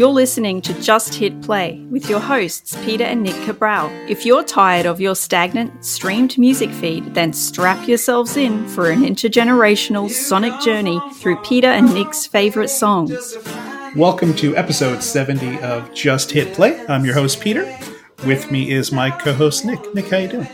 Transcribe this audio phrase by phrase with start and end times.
[0.00, 3.90] You're listening to Just Hit Play with your hosts, Peter and Nick Cabral.
[4.08, 9.02] If you're tired of your stagnant, streamed music feed, then strap yourselves in for an
[9.02, 13.36] intergenerational sonic journey through Peter and Nick's favourite songs.
[13.94, 16.82] Welcome to episode 70 of Just Hit Play.
[16.86, 17.70] I'm your host, Peter.
[18.24, 19.94] With me is my co-host, Nick.
[19.94, 20.48] Nick, how you doing?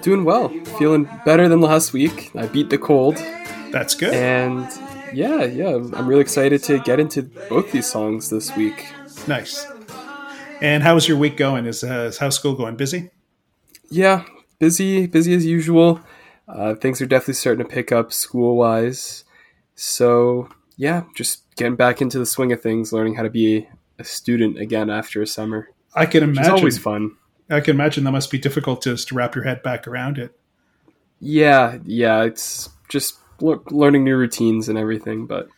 [0.00, 0.48] Doing well.
[0.78, 2.30] Feeling better than last week.
[2.34, 3.16] I beat the cold.
[3.70, 4.14] That's good.
[4.14, 4.66] And
[5.16, 8.92] yeah, yeah, I'm really excited to get into both these songs this week.
[9.26, 9.66] Nice.
[10.60, 11.64] And how's your week going?
[11.64, 12.76] Is, uh, is how's school going?
[12.76, 13.08] Busy?
[13.88, 14.24] Yeah,
[14.58, 16.02] busy, busy as usual.
[16.46, 19.24] Uh, things are definitely starting to pick up school wise.
[19.74, 24.04] So yeah, just getting back into the swing of things, learning how to be a
[24.04, 25.70] student again after a summer.
[25.94, 26.52] I can imagine.
[26.52, 27.16] It's always fun.
[27.48, 30.38] I can imagine that must be difficult just to wrap your head back around it.
[31.20, 35.48] Yeah, yeah, it's just learning new routines and everything, but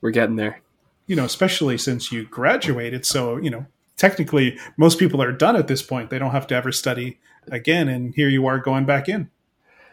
[0.00, 0.60] we're getting there.
[1.06, 5.68] You know, especially since you graduated, so you know, technically most people are done at
[5.68, 6.10] this point.
[6.10, 7.18] They don't have to ever study
[7.50, 9.30] again, and here you are going back in.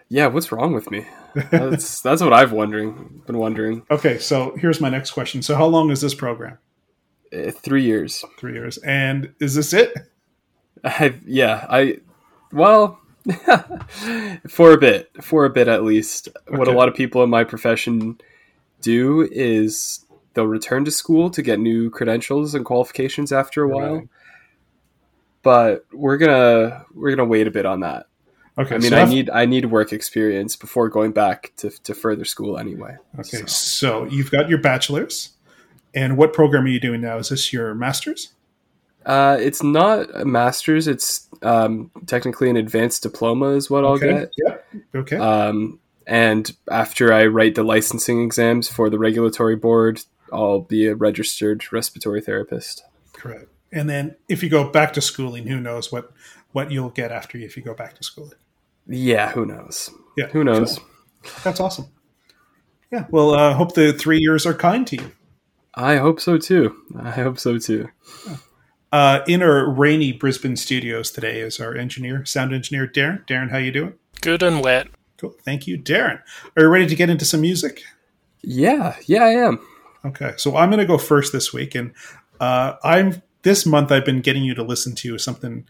[0.07, 1.05] Yeah, what's wrong with me?
[1.51, 3.83] That's that's what I've wondering been wondering.
[3.91, 5.41] Okay, so here's my next question.
[5.41, 6.57] So how long is this program?
[7.31, 8.25] Uh, three years.
[8.37, 9.93] Three years, and is this it?
[10.83, 11.99] I yeah I
[12.51, 12.98] well
[14.47, 16.29] for a bit, for a bit at least.
[16.47, 16.57] Okay.
[16.57, 18.19] What a lot of people in my profession
[18.81, 23.95] do is they'll return to school to get new credentials and qualifications after a while.
[23.95, 24.07] Right.
[25.41, 28.07] But we're gonna we're gonna wait a bit on that.
[28.57, 28.75] Okay.
[28.75, 32.25] I mean, so I need I need work experience before going back to, to further
[32.25, 32.97] school anyway.
[33.17, 33.37] Okay.
[33.37, 33.45] So.
[33.45, 35.29] so you've got your bachelor's,
[35.93, 37.17] and what program are you doing now?
[37.17, 38.33] Is this your master's?
[39.05, 40.87] Uh, it's not a master's.
[40.87, 44.09] It's um, technically an advanced diploma, is what okay.
[44.09, 44.31] I'll get.
[44.37, 44.57] Yeah.
[44.95, 45.17] Okay.
[45.17, 50.01] Um, and after I write the licensing exams for the regulatory board,
[50.33, 52.83] I'll be a registered respiratory therapist.
[53.13, 53.47] Correct.
[53.71, 56.11] And then if you go back to schooling, who knows what
[56.51, 58.33] what you'll get after you if you go back to school.
[58.87, 59.91] Yeah, who knows?
[60.17, 60.79] Yeah, who knows?
[61.43, 61.85] That's awesome.
[62.91, 63.05] Yeah.
[63.11, 65.11] Well, I uh, hope the three years are kind to you.
[65.75, 66.75] I hope so too.
[66.97, 67.89] I hope so too.
[68.27, 68.37] Yeah.
[68.91, 73.25] Uh, in our rainy Brisbane studios today is our engineer, sound engineer Darryn.
[73.27, 73.93] Darryn, how you doing?
[74.21, 74.87] Good and wet.
[75.17, 75.35] Cool.
[75.43, 76.21] Thank you, Darryn.
[76.57, 77.83] Are you ready to get into some music?
[78.41, 79.59] Yeah, yeah, I am.
[80.05, 81.93] Okay, so I'm going to go first this week, and
[82.39, 85.67] uh, I'm this month I've been getting you to listen to something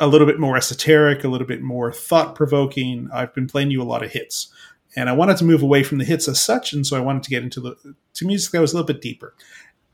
[0.00, 3.08] a little bit more esoteric, a little bit more thought provoking.
[3.14, 4.52] I've been playing you a lot of hits,
[4.96, 7.22] and I wanted to move away from the hits as such, and so I wanted
[7.22, 9.34] to get into the to music that was a little bit deeper.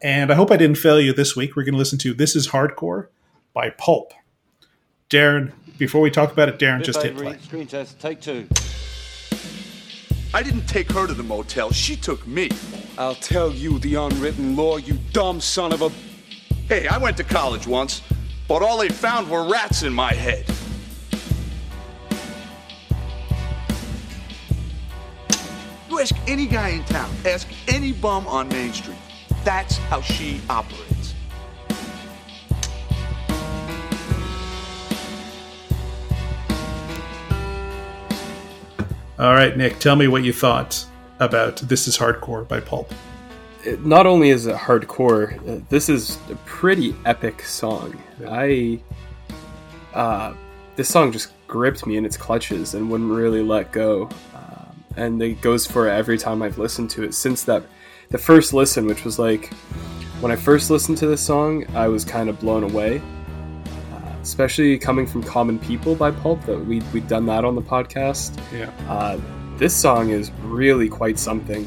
[0.01, 1.57] And I hope I didn't fail you this week.
[1.57, 3.09] We're going to listen to This Is Hardcore
[3.53, 4.13] by Pulp.
[5.11, 7.37] Darryn, before we talk about it, Darryn, just hit play.
[7.39, 8.47] Screen test, take two.
[10.33, 11.73] I didn't take her to the motel.
[11.73, 12.51] She took me.
[12.97, 15.91] I'll tell you the unwritten law, you dumb son of a.
[16.69, 18.03] Hey, I went to college once,
[18.47, 20.45] but all they found were rats in my head.
[25.89, 28.97] You ask any guy in town, ask any bum on Main Street.
[29.45, 31.15] That's how she operates.
[39.19, 40.87] All right, Nick, tell me what you thought
[41.19, 42.93] about This Is Hardcore by Pulp.
[43.65, 48.01] It, not only is it hardcore, uh, this is a pretty epic song.
[48.27, 48.81] I.
[49.93, 50.35] Uh,
[50.77, 54.09] this song just gripped me in its clutches and wouldn't really let go.
[54.33, 57.65] Um, and it goes for every time I've listened to it since that
[58.11, 59.53] the first listen, which was like
[60.21, 63.01] when I first listened to this song, I was kind of blown away.
[63.93, 67.63] Uh, especially coming from Common People by Pulp, that we we'd done that on the
[67.63, 68.39] podcast.
[68.53, 68.71] Yeah.
[68.89, 69.21] Uh,
[69.57, 71.67] this song is really quite something.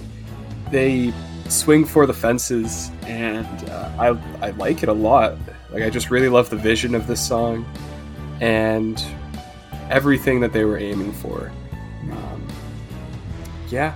[0.72, 1.14] They
[1.50, 5.38] swing for the fences, and uh, I I like it a lot.
[5.70, 7.66] Like I just really love the vision of this song,
[8.40, 9.04] and
[9.90, 11.52] everything that they were aiming for.
[12.12, 12.48] Um,
[13.70, 13.96] yeah,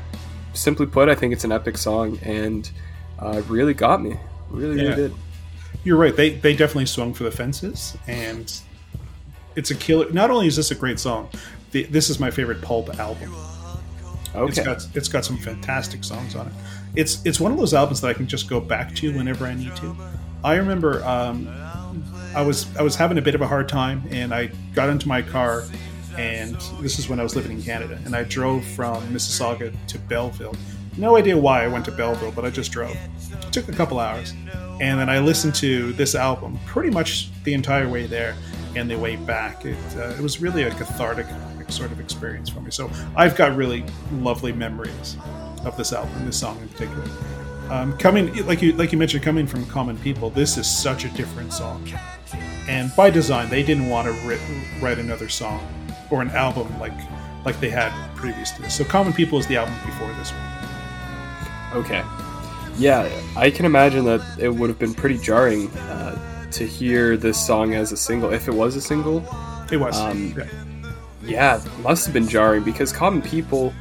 [0.56, 2.70] simply put, I think it's an epic song, and
[3.20, 4.18] uh, really got me.
[4.50, 4.90] Really, yeah.
[4.90, 5.14] really did.
[5.84, 6.16] You're right.
[6.16, 8.52] They they definitely swung for the fences, and
[9.56, 10.12] it's a killer.
[10.12, 11.30] Not only is this a great song,
[11.72, 13.34] the, this is my favorite Pulp album.
[14.34, 14.50] Okay.
[14.50, 16.54] It's got it's got some fantastic songs on it.
[16.96, 19.54] It's it's one of those albums that I can just go back to whenever I
[19.54, 19.96] need to.
[20.44, 21.48] I remember um,
[22.36, 25.08] I was I was having a bit of a hard time, and I got into
[25.08, 25.64] my car
[26.18, 28.00] and this is when I was living in Canada.
[28.06, 30.56] And I drove from Mississauga to Belleville.
[30.98, 32.98] No idea why I went to Belleville, but I just drove.
[33.32, 34.34] It took a couple hours,
[34.80, 38.36] and then I listened to this album pretty much the entire way there
[38.76, 39.66] and the way back.
[39.66, 41.28] It, uh, it was really a cathartic
[41.70, 42.72] sort of experience for me.
[42.72, 43.84] So I've got really
[44.14, 45.18] lovely memories
[45.66, 47.04] of this album, this song in particular.
[47.70, 51.10] Um, coming like you like you mentioned, coming from common people, this is such a
[51.10, 51.86] different song.
[52.68, 54.40] And by design, they didn't want to write,
[54.82, 55.68] write another song
[56.10, 56.94] or an album like
[57.46, 58.76] like they had previous to this.
[58.76, 61.84] So, Common People is the album before this one.
[61.84, 62.04] Okay.
[62.78, 67.44] Yeah, I can imagine that it would have been pretty jarring uh, to hear this
[67.46, 68.34] song as a single.
[68.34, 69.20] If it was a single,
[69.72, 69.98] it was.
[70.00, 70.46] Um, yeah.
[71.24, 73.74] yeah, it must have been jarring because Common People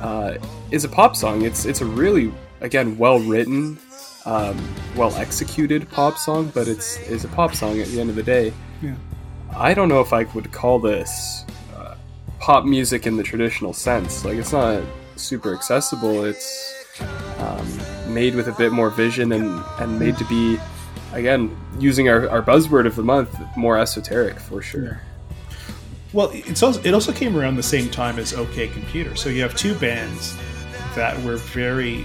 [0.00, 0.38] uh,
[0.70, 1.42] is a pop song.
[1.42, 3.78] It's it's a really again well written,
[4.24, 4.60] um,
[4.96, 8.22] well executed pop song, but it's it's a pop song at the end of the
[8.22, 8.52] day.
[8.82, 8.96] Yeah.
[9.56, 11.44] I don't know if I would call this
[11.76, 11.94] uh,
[12.40, 14.24] pop music in the traditional sense.
[14.24, 14.82] Like it's not
[15.16, 16.24] super accessible.
[16.24, 17.00] It's
[17.38, 20.58] um, made with a bit more vision and and made to be
[21.12, 25.00] again using our, our buzzword of the month more esoteric for sure.
[26.12, 29.16] Well, it's also, it also came around the same time as OK Computer.
[29.16, 30.36] So you have two bands
[30.94, 32.04] that were very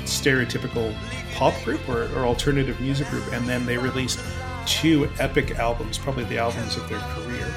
[0.00, 0.94] stereotypical
[1.34, 4.18] pop group or, or alternative music group, and then they released
[4.66, 7.52] two epic albums, probably the albums of their career.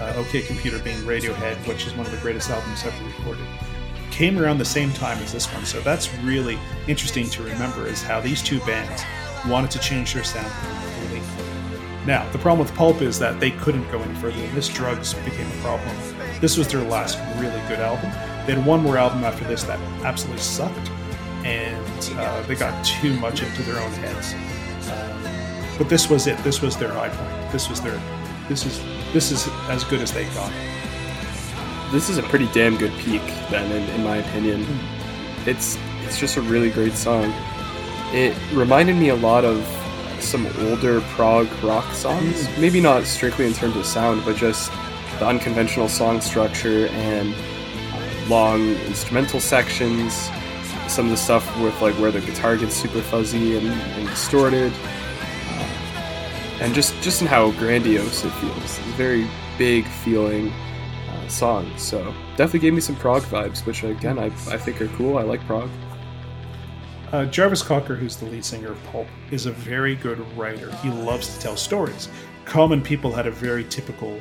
[0.00, 3.46] Uh, OK Computer being Radiohead, which is one of the greatest albums ever recorded,
[4.10, 5.64] came around the same time as this one.
[5.64, 6.58] So that's really
[6.88, 9.02] interesting to remember is how these two bands
[9.48, 11.22] wanted to change their sound completely.
[12.06, 15.14] Now, the problem with Pulp is that they couldn't go any further, and this drugs
[15.14, 15.96] became a problem.
[16.40, 18.10] This was their last really good album.
[18.46, 20.90] They had one more album after this that absolutely sucked,
[21.44, 24.34] and uh, they got too much into their own heads.
[24.90, 25.24] Um,
[25.78, 26.38] but this was it.
[26.38, 27.52] This was their high point.
[27.52, 28.00] This was their.
[28.48, 28.82] This is
[29.12, 30.52] this is as good as they got.
[31.92, 34.64] This is a pretty damn good peak, then, in, in my opinion.
[34.64, 35.48] Hmm.
[35.48, 37.32] It's it's just a really great song.
[38.12, 39.66] It reminded me a lot of
[40.20, 42.48] some older prog rock songs.
[42.58, 44.70] Maybe not strictly in terms of sound, but just
[45.18, 47.34] the unconventional song structure and
[48.28, 50.30] long instrumental sections
[50.88, 54.72] some of the stuff with like where the guitar gets super fuzzy and, and distorted,
[56.60, 58.56] and just just in how grandiose it feels.
[58.56, 59.26] It's a very
[59.58, 61.70] big feeling uh, song.
[61.76, 65.18] So definitely gave me some prog vibes, which again I, I think are cool.
[65.18, 65.70] I like prog.
[67.12, 70.74] Uh, Jarvis Cocker, who's the lead singer of Pulp, is a very good writer.
[70.76, 72.08] He loves to tell stories.
[72.44, 74.18] Common People had a very typical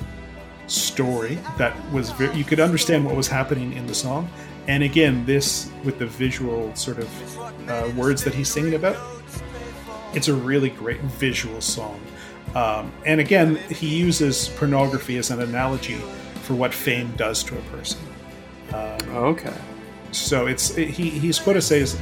[0.68, 4.30] story that was very, you could understand what was happening in the song
[4.68, 8.96] and again, this with the visual sort of uh, words that he's singing about,
[10.14, 12.00] it's a really great visual song.
[12.56, 16.00] Um, and again, he uses pornography as an analogy
[16.44, 18.00] for what fame does to a person.
[18.74, 19.54] Um, okay.
[20.12, 22.00] So it's it, he he's quoted says,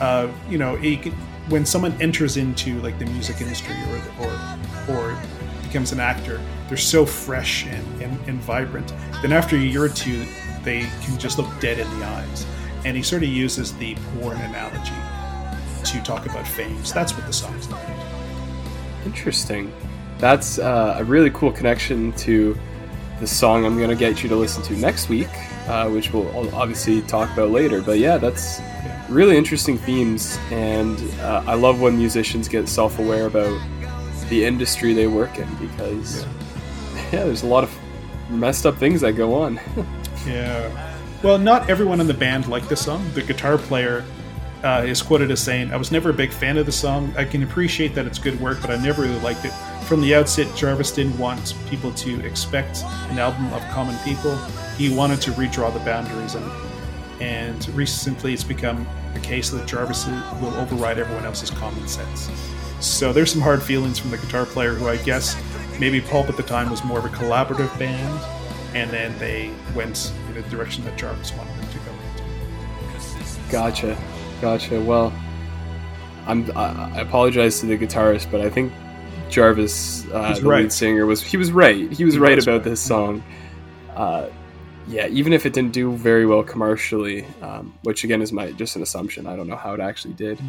[0.00, 0.96] uh, you know, he,
[1.48, 5.22] when someone enters into like the music industry or or or
[5.62, 8.92] becomes an actor, they're so fresh and, and, and vibrant.
[9.22, 10.26] Then after a year or two,
[10.62, 12.46] they can just look dead in the eyes.
[12.84, 14.92] And he sort of uses the porn analogy
[15.84, 16.84] to talk about fame.
[16.84, 18.07] So that's what the song's about.
[19.04, 19.72] Interesting.
[20.18, 22.56] That's uh, a really cool connection to
[23.20, 25.28] the song I'm going to get you to listen to next week,
[25.66, 27.82] uh, which we'll obviously talk about later.
[27.82, 28.60] But yeah, that's
[29.08, 30.38] really interesting themes.
[30.50, 33.60] And uh, I love when musicians get self aware about
[34.28, 37.02] the industry they work in because, yeah.
[37.12, 37.76] yeah, there's a lot of
[38.30, 39.60] messed up things that go on.
[40.26, 40.98] Yeah.
[41.22, 43.08] Well, not everyone in the band liked the song.
[43.14, 44.04] The guitar player
[44.64, 47.12] uh, is quoted as saying, I was never a big fan of the song.
[47.16, 49.52] I can appreciate that it's good work, but I never really liked it.
[49.84, 54.36] From the outset, Jarvis didn't want people to expect an album of common people.
[54.76, 56.50] He wanted to redraw the boundaries, and,
[57.22, 60.06] and recently it's become the case that Jarvis
[60.40, 62.30] will override everyone else's common sense.
[62.80, 65.40] So there's some hard feelings from the guitar player, who I guess
[65.80, 68.24] maybe Pulp at the time was more of a collaborative band
[68.74, 73.50] and then they went in a direction that Jarvis wanted them to go into.
[73.50, 73.98] Gotcha,
[74.40, 74.80] gotcha.
[74.80, 75.12] Well,
[76.26, 78.72] I'm I apologize to the guitarist, but I think
[79.30, 80.62] Jarvis, uh, the right.
[80.62, 81.90] lead singer, was he was right.
[81.92, 82.64] He was he right was about right.
[82.64, 83.22] this song.
[83.94, 84.28] Uh,
[84.88, 88.76] yeah, even if it didn't do very well commercially, um, which again is my just
[88.76, 89.26] an assumption.
[89.26, 90.40] I don't know how it actually did,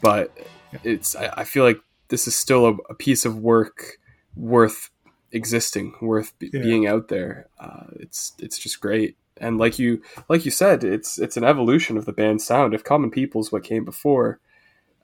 [0.00, 0.32] but
[0.72, 0.78] yeah.
[0.84, 1.78] it's I, I, feel like
[2.08, 3.98] this is still a, a piece of work
[4.34, 4.90] worth
[5.32, 6.62] existing, worth yeah.
[6.62, 7.48] being out there.
[7.58, 9.16] Uh, it's it's just great.
[9.38, 12.74] And like you like you said, it's it's an evolution of the band's sound.
[12.74, 14.40] If Common People is what came before,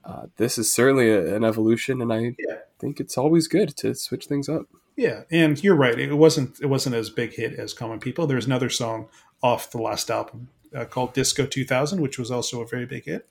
[0.05, 2.57] uh, this is certainly a, an evolution, and I yeah.
[2.79, 4.65] think it's always good to switch things up.
[4.95, 5.97] Yeah, and you're right.
[5.97, 8.27] It wasn't it wasn't as big hit as Common People.
[8.27, 9.07] There's another song
[9.41, 13.27] off the last album uh, called Disco 2000, which was also a very big hit.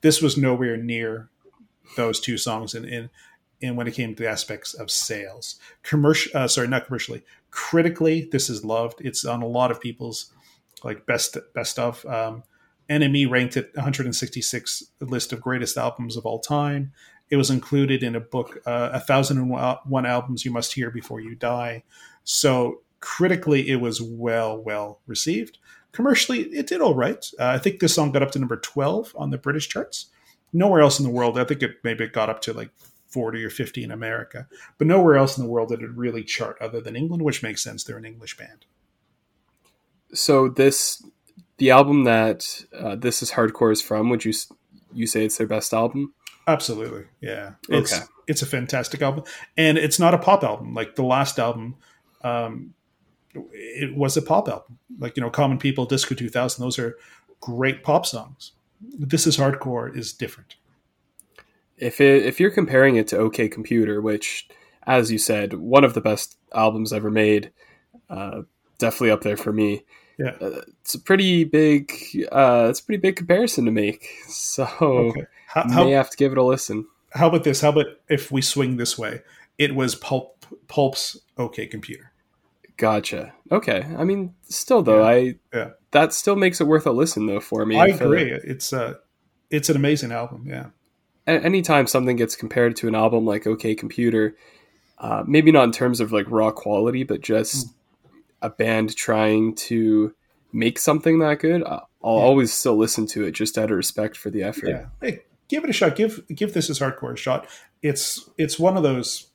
[0.00, 1.28] This was nowhere near
[1.96, 3.10] those two songs, and, and
[3.62, 5.56] and when it came to the aspects of sales.
[5.82, 9.00] Commercial, uh, sorry, not commercially, critically, this is loved.
[9.00, 10.32] It's on a lot of people's
[10.86, 12.06] like best best of.
[12.06, 12.44] Um,
[12.88, 16.92] NME ranked it 166 list of greatest albums of all time.
[17.28, 20.90] It was included in a book, uh, A Thousand and One Albums You Must Hear
[20.90, 21.82] Before You Die.
[22.22, 25.58] So critically, it was well, well received.
[25.90, 27.28] Commercially, it did all right.
[27.38, 30.06] Uh, I think this song got up to number 12 on the British charts.
[30.52, 32.70] Nowhere else in the world, I think it maybe it got up to like
[33.08, 34.46] 40 or 50 in America,
[34.78, 37.62] but nowhere else in the world did it really chart other than England, which makes
[37.62, 37.82] sense.
[37.82, 38.66] They're an English band.
[40.12, 41.02] So this,
[41.58, 44.10] the album that uh, this is hardcore is from.
[44.10, 44.32] Would you
[44.92, 46.14] you say it's their best album?
[46.46, 47.52] Absolutely, yeah.
[47.68, 49.24] It's, okay, it's a fantastic album,
[49.56, 51.76] and it's not a pop album like the last album.
[52.22, 52.74] Um,
[53.52, 56.62] it was a pop album, like you know, Common People, Disco 2000.
[56.62, 56.96] Those are
[57.40, 58.52] great pop songs.
[58.80, 60.56] This is hardcore is different.
[61.76, 64.48] If it, if you're comparing it to OK Computer, which,
[64.86, 67.52] as you said, one of the best albums ever made,
[68.08, 68.42] uh,
[68.78, 69.84] definitely up there for me.
[70.18, 71.92] Yeah, uh, it's a pretty big.
[72.32, 74.08] Uh, it's a pretty big comparison to make.
[74.28, 75.26] So okay.
[75.48, 76.86] how, how, may have to give it a listen.
[77.12, 77.60] How about this?
[77.60, 79.22] How about if we swing this way?
[79.58, 82.12] It was Pulp Pulp's OK Computer.
[82.76, 83.32] Gotcha.
[83.50, 83.86] Okay.
[83.96, 85.08] I mean, still though, yeah.
[85.08, 85.70] I yeah.
[85.92, 87.78] that still makes it worth a listen though for me.
[87.78, 88.30] I agree.
[88.30, 88.94] It's uh
[89.50, 90.44] it's an amazing album.
[90.46, 90.66] Yeah.
[91.26, 94.36] Anytime something gets compared to an album like OK Computer,
[94.98, 97.72] uh, maybe not in terms of like raw quality, but just mm.
[98.42, 100.14] A band trying to
[100.52, 102.08] make something that good, I'll yeah.
[102.24, 104.68] always still listen to it just out of respect for the effort.
[104.68, 104.86] Yeah.
[105.00, 105.96] Hey, give it a shot.
[105.96, 107.48] Give give this as hardcore a shot.
[107.82, 109.28] It's it's one of those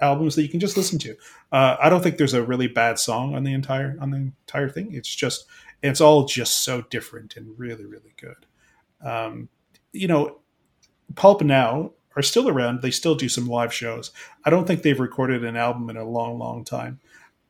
[0.00, 1.16] albums that you can just listen to.
[1.50, 4.68] Uh, I don't think there's a really bad song on the entire on the entire
[4.68, 4.92] thing.
[4.92, 5.46] It's just
[5.82, 8.46] it's all just so different and really really good.
[9.00, 9.48] Um,
[9.92, 10.40] you know,
[11.14, 12.82] Pulp now are still around.
[12.82, 14.10] They still do some live shows.
[14.44, 17.00] I don't think they've recorded an album in a long long time.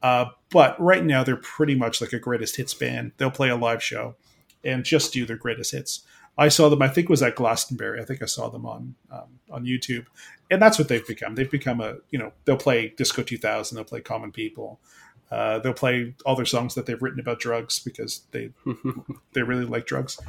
[0.03, 3.13] Uh, but right now they're pretty much like a greatest hits band.
[3.17, 4.17] They'll play a live show
[4.65, 6.03] and just do their greatest hits.
[6.37, 6.83] I saw them.
[6.83, 8.01] I think it was at Glastonbury.
[8.01, 10.07] I think I saw them on um, on YouTube,
[10.51, 11.35] and that's what they've become.
[11.35, 14.79] They've become a you know they'll play Disco 2000, they'll play Common People,
[15.33, 18.51] uh, they'll play all their songs that they've written about drugs because they
[19.33, 20.21] they really like drugs.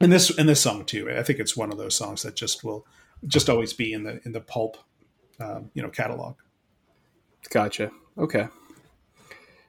[0.00, 1.10] And this and this song too.
[1.10, 2.86] I think it's one of those songs that just will
[3.26, 4.78] just always be in the in the pulp
[5.40, 6.36] um, you know catalog.
[7.50, 7.90] Gotcha.
[8.18, 8.48] Okay.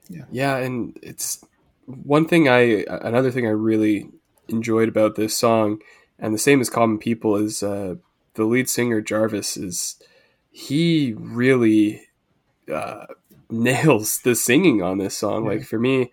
[0.09, 0.25] Yeah.
[0.31, 1.43] Yeah, and it's
[1.85, 4.09] one thing I another thing I really
[4.47, 5.81] enjoyed about this song,
[6.19, 7.95] and the same as Common People, is uh,
[8.35, 10.01] the lead singer Jarvis is
[10.51, 12.03] he really
[12.71, 13.07] uh,
[13.49, 15.43] nails the singing on this song.
[15.43, 15.51] Yeah.
[15.51, 16.11] Like for me,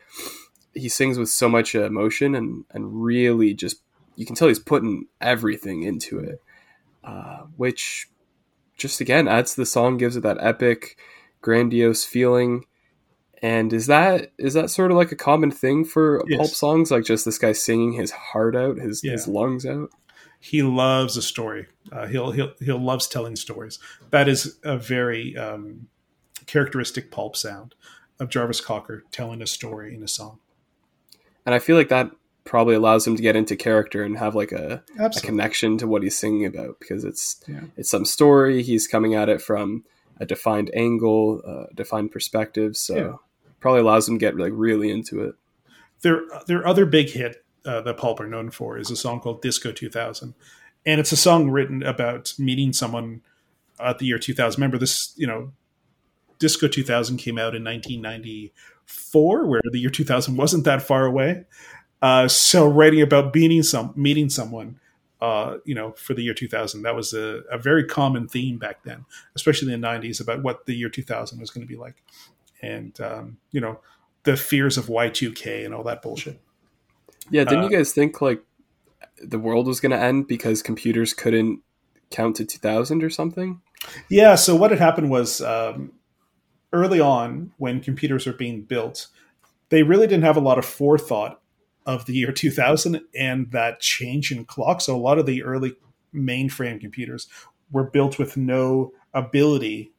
[0.75, 3.81] he sings with so much emotion and and really just
[4.17, 6.41] you can tell he's putting everything into it,
[7.03, 8.09] uh, which
[8.77, 10.97] just again adds to the song, gives it that epic,
[11.45, 12.65] grandiose feeling.
[13.43, 16.39] And is that is that sort of like a common thing for yes.
[16.39, 19.13] pulp songs, like just this guy singing his heart out, his yeah.
[19.13, 19.91] his lungs out?
[20.41, 21.67] He loves a story.
[21.93, 23.79] Uh, he'll he'll he'll loves telling stories.
[24.11, 25.89] That is a very um,
[26.47, 27.75] characteristic pulp sound
[28.19, 30.39] of Jarvis Cocker telling a story in a song.
[31.45, 32.11] And I feel like that
[32.45, 36.03] probably allows him to get into character and have like a, a connection to what
[36.03, 37.65] he's singing about because it's yeah.
[37.77, 38.63] it's some story.
[38.63, 39.85] He's coming at it from
[40.19, 42.77] a defined angle, a defined perspective.
[42.77, 43.13] So yeah
[43.65, 45.35] probably allows them to get like really into it.
[46.03, 49.41] Their their other big hit uh, that Pulp are known for is a song called
[49.41, 50.35] Disco 2000,
[50.85, 53.23] and it's a song written about meeting someone
[53.81, 54.61] at the year 2000.
[54.61, 55.51] Remember this, you know,
[56.39, 61.47] Disco 2000 came out in 1994, where the year 2000 wasn't that far away.
[62.03, 64.79] Uh, so writing about meeting some meeting someone
[65.25, 66.83] uh, you know, for the year 2000.
[66.83, 70.67] That was a, a, very common theme back then, especially in the 90s, about what
[70.67, 72.03] the year 2000 was going to be like
[72.63, 73.81] and um, you know
[74.25, 76.41] the fears of Y2K and all that bullshit.
[77.31, 78.43] Yeah, didn't uh, you guys think like
[79.23, 81.61] the world was going to end because computers couldn't
[82.11, 83.61] count to 2000 or something?
[84.09, 85.93] Yeah, so what had happened was um,
[86.73, 89.09] early on when computers were being built,
[89.69, 91.41] they really didn't have a lot of forethought
[91.87, 94.81] of the year 2000 and that change in clock.
[94.81, 95.77] So a lot of the early
[96.15, 97.29] mainframe computers
[97.71, 99.93] were built with no ability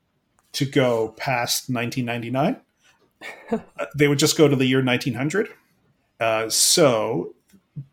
[0.54, 2.62] to go past 1999.
[3.50, 5.50] Uh, they would just go to the year 1900.
[6.20, 7.34] Uh, so,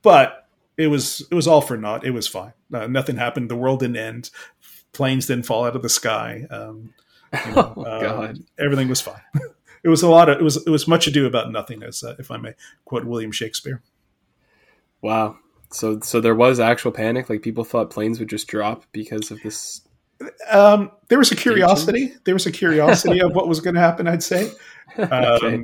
[0.03, 2.05] but it was it was all for naught.
[2.05, 2.53] It was fine.
[2.73, 3.51] Uh, nothing happened.
[3.51, 4.31] The world didn't end.
[4.93, 6.47] Planes didn't fall out of the sky.
[6.51, 6.93] Um,
[7.47, 8.39] you know, oh, God.
[8.59, 9.23] everything was fine.
[9.85, 12.15] it was a lot of it was it was much ado about nothing, as uh,
[12.19, 13.83] if I may quote William Shakespeare.
[15.01, 15.39] Wow.
[15.71, 17.29] So so there was actual panic.
[17.29, 19.83] Like people thought planes would just drop because of this
[20.51, 22.15] um, there was a curiosity.
[22.25, 24.07] There was a curiosity of what was going to happen.
[24.07, 24.53] I'd say.
[24.99, 25.63] Um, okay.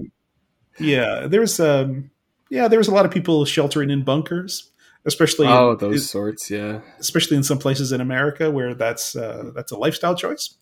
[0.78, 1.60] Yeah, there was.
[1.60, 2.10] Um,
[2.48, 4.70] yeah, there was a lot of people sheltering in bunkers,
[5.04, 9.50] especially oh in, those sorts, yeah, especially in some places in America where that's uh,
[9.54, 10.54] that's a lifestyle choice.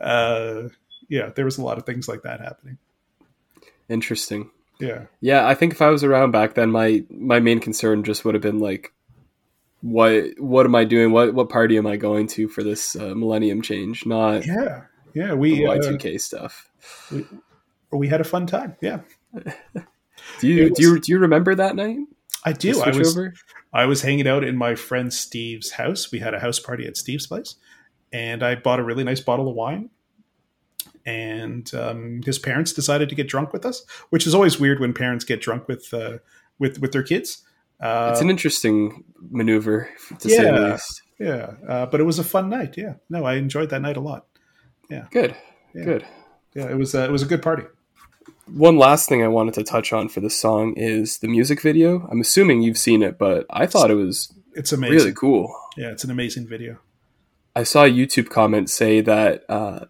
[0.00, 0.70] Uh,
[1.08, 2.78] yeah, there was a lot of things like that happening.
[3.90, 4.50] Interesting.
[4.78, 5.46] Yeah, yeah.
[5.46, 8.42] I think if I was around back then, my my main concern just would have
[8.42, 8.92] been like,
[9.82, 11.12] what what am I doing?
[11.12, 14.06] What what party am I going to for this uh, Millennium change?
[14.06, 14.82] Not yeah,
[15.12, 15.34] yeah.
[15.34, 16.70] We Y two K stuff.
[17.10, 17.26] We,
[17.92, 18.76] we had a fun time.
[18.80, 19.00] Yeah.
[19.34, 21.98] do you was, do you do you remember that night?
[22.44, 22.80] I do.
[22.80, 23.34] I was over?
[23.72, 26.10] I was hanging out in my friend Steve's house.
[26.10, 27.56] We had a house party at Steve's place,
[28.12, 29.90] and I bought a really nice bottle of wine.
[31.06, 34.92] And um, his parents decided to get drunk with us, which is always weird when
[34.92, 36.18] parents get drunk with uh,
[36.58, 37.42] with with their kids.
[37.80, 39.88] Uh, it's an interesting maneuver,
[40.18, 41.02] to yeah, say the least.
[41.18, 42.76] Yeah, uh, but it was a fun night.
[42.76, 44.26] Yeah, no, I enjoyed that night a lot.
[44.90, 45.34] Yeah, good,
[45.74, 45.84] yeah.
[45.84, 46.06] good.
[46.54, 47.64] Yeah, it was uh, it was a good party
[48.54, 52.06] one last thing I wanted to touch on for the song is the music video.
[52.10, 55.54] I'm assuming you've seen it, but I thought it was it's amazing, really cool.
[55.76, 56.78] Yeah, it's an amazing video.
[57.54, 59.86] I saw a YouTube comment say that uh,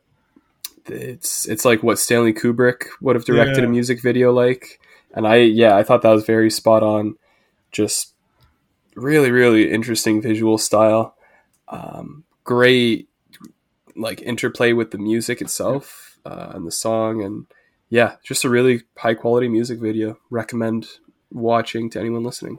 [0.92, 3.64] it's it's like what Stanley Kubrick would have directed yeah.
[3.64, 4.80] a music video like,
[5.14, 7.16] and I yeah I thought that was very spot on.
[7.73, 8.14] Just
[8.97, 11.16] really really interesting visual style,
[11.68, 13.09] um, great
[13.97, 17.47] like interplay with the music itself uh, and the song and
[17.90, 20.16] yeah, just a really high quality music video.
[20.30, 20.87] Recommend
[21.30, 22.59] watching to anyone listening.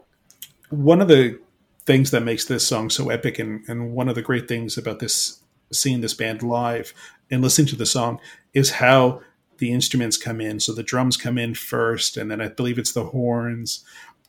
[0.69, 1.39] One of the
[1.85, 4.99] things that makes this song so epic, and, and one of the great things about
[4.99, 5.40] this
[5.71, 6.93] seeing this band live
[7.29, 8.19] and listening to the song
[8.53, 9.21] is how
[9.57, 10.59] the instruments come in.
[10.59, 13.85] So the drums come in first, and then I believe it's the horns,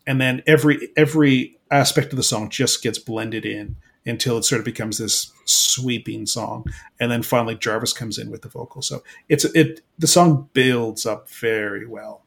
[0.07, 4.59] and then every every aspect of the song just gets blended in until it sort
[4.59, 6.67] of becomes this sweeping song.
[7.01, 11.07] And then finally jarvis comes in with the vocal so it's it the song builds
[11.07, 12.25] up very well.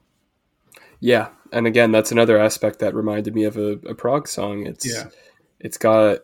[0.99, 1.29] Yeah.
[1.51, 4.65] And again that's another aspect that reminded me of a, a prog song.
[4.65, 5.09] It's yeah.
[5.59, 6.19] it's got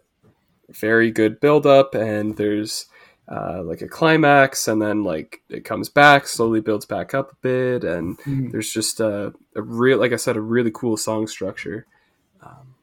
[0.75, 2.86] very good build up and there's
[3.28, 7.36] uh, like a climax and then like it comes back slowly builds back up a
[7.42, 8.51] bit and mm.
[8.51, 11.86] there's just a, a real like i said a really cool song structure
[12.42, 12.75] um,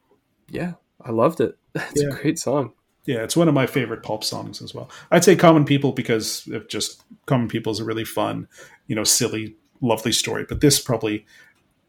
[0.49, 2.09] yeah i loved it it's yeah.
[2.09, 2.73] a great song.
[3.05, 4.89] Yeah, it's one of my favorite pulp songs as well.
[5.09, 8.47] I'd say Common People because of just Common People is a really fun,
[8.87, 10.45] you know, silly, lovely story.
[10.47, 11.25] But this probably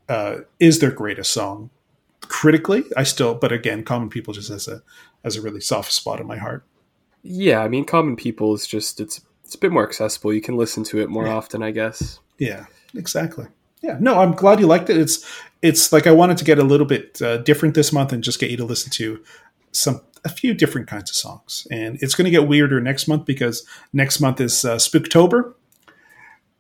[0.09, 1.71] uh, is their greatest song.
[2.31, 4.83] Critically, I still, but again, Common People just has a
[5.25, 6.65] has a really soft spot in my heart.
[7.25, 10.33] Yeah, I mean, Common People is just it's it's a bit more accessible.
[10.33, 11.35] You can listen to it more yeah.
[11.35, 12.21] often, I guess.
[12.39, 13.47] Yeah, exactly.
[13.83, 14.97] Yeah, no, I'm glad you liked it.
[14.97, 15.29] It's
[15.61, 18.39] it's like I wanted to get a little bit uh, different this month and just
[18.39, 19.25] get you to listen to
[19.73, 23.25] some a few different kinds of songs, and it's going to get weirder next month
[23.25, 25.55] because next month is uh, Spooktober.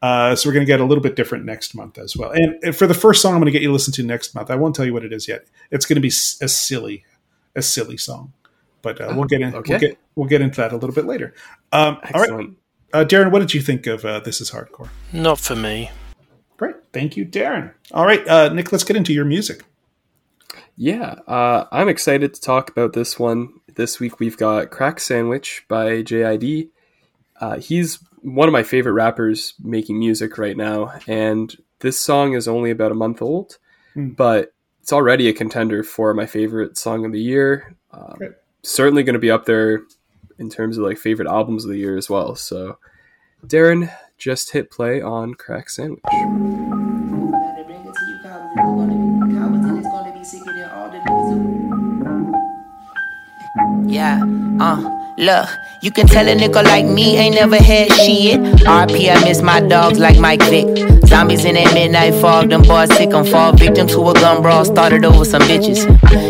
[0.02, 2.32] Uh, so we're going to get a little bit different next month as well.
[2.32, 4.50] And for the first song I'm going to get you to listen to next month,
[4.50, 5.46] I won't tell you what it is yet.
[5.70, 7.04] It's going to be a silly,
[7.54, 8.32] a silly song,
[8.82, 9.54] but uh, we'll get in.
[9.54, 9.72] Okay.
[9.72, 11.34] We'll get we'll get into that a little bit later.
[11.72, 12.50] Um, all right,
[12.92, 14.88] uh, Darryn, what did you think of uh, This Is Hardcore?
[15.12, 15.90] Not for me.
[16.56, 17.72] Great, thank you, Darryn.
[17.92, 19.64] All right, uh, Nick, let's get into your music.
[20.76, 23.52] Yeah, uh, I'm excited to talk about this one.
[23.74, 26.70] This week we've got Crack Sandwich by JID.
[27.40, 32.46] Uh, he's one of my favorite rappers making music right now, and this song is
[32.46, 33.59] only about a month old,
[33.96, 34.14] mm.
[34.14, 37.76] but it's already a contender for my favorite song of the year.
[37.92, 38.18] Um,
[38.62, 39.83] certainly going to be up there
[40.38, 42.35] in terms of like favorite albums of the year as well.
[42.35, 42.78] So,
[43.46, 46.00] Darryn, just hit play on Crack Sandwich.
[53.87, 54.22] Yeah,
[54.61, 54.99] uh.
[55.20, 55.50] Look,
[55.83, 58.40] you can tell a nigga like me ain't never had shit.
[58.40, 60.78] RP, I miss my dogs like Mike Vick.
[61.04, 64.64] Zombies in that midnight fog, them boys sick them fall victim to a gun brawl,
[64.64, 65.85] started over some bitches.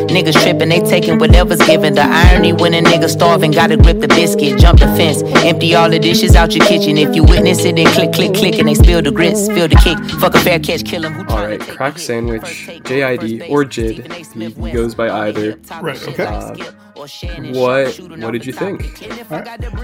[0.09, 1.95] Niggas tripping, they taking whatever's given.
[1.95, 5.89] The irony when a nigga starving, gotta grip the biscuit, jump the fence, empty all
[5.89, 6.99] the dishes out your kitchen.
[6.99, 9.77] If you witness it, then click, click, click, and they spill the grits, spill the
[9.77, 9.99] kick.
[10.19, 11.29] Fuck a fair catch, kill him.
[11.31, 14.35] Alright, Crack Sandwich, JID, or JID.
[14.35, 15.61] He, he goes by either.
[15.81, 16.25] Right, okay.
[16.25, 16.57] Uh,
[17.01, 19.03] what what did you think?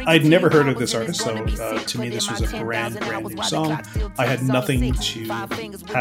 [0.06, 3.26] I'd never heard of this artist, so uh, to me this was a brand brand
[3.26, 3.80] new song.
[4.18, 5.52] I had nothing to have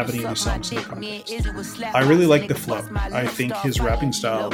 [0.08, 1.82] any of the songs in the context.
[1.94, 2.82] I really like the flow.
[2.94, 4.52] I think his rapping style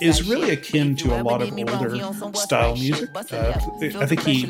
[0.00, 3.10] is really akin to a lot of older style music.
[3.32, 3.52] Uh,
[3.98, 4.48] I think he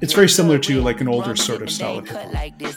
[0.00, 2.16] it's very similar to like an older sort of style of hip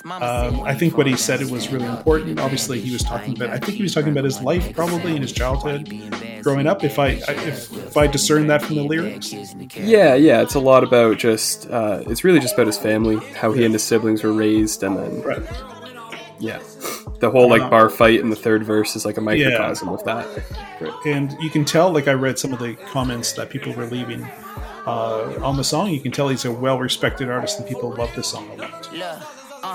[0.05, 0.21] hop.
[0.21, 2.39] Um, I think what he said it was really important.
[2.39, 3.49] Obviously, he was talking about.
[3.49, 5.91] I think he was talking about his life, probably in his childhood,
[6.41, 6.83] growing up.
[6.83, 9.33] If I if if I discern that from the lyrics.
[9.75, 11.69] Yeah, yeah, it's a lot about just.
[11.69, 14.97] Uh, it's really just about his family, how he and his siblings were raised, and
[14.97, 15.21] then.
[15.21, 15.43] Right.
[16.39, 16.59] Yeah.
[17.19, 19.93] the whole like bar fight in the third verse is like a microcosm yeah.
[19.93, 20.99] of that.
[21.05, 24.23] And you can tell, like I read some of the comments that people were leaving
[24.85, 25.89] uh, on the song.
[25.89, 28.89] You can tell he's a well-respected artist, and people love this song a lot.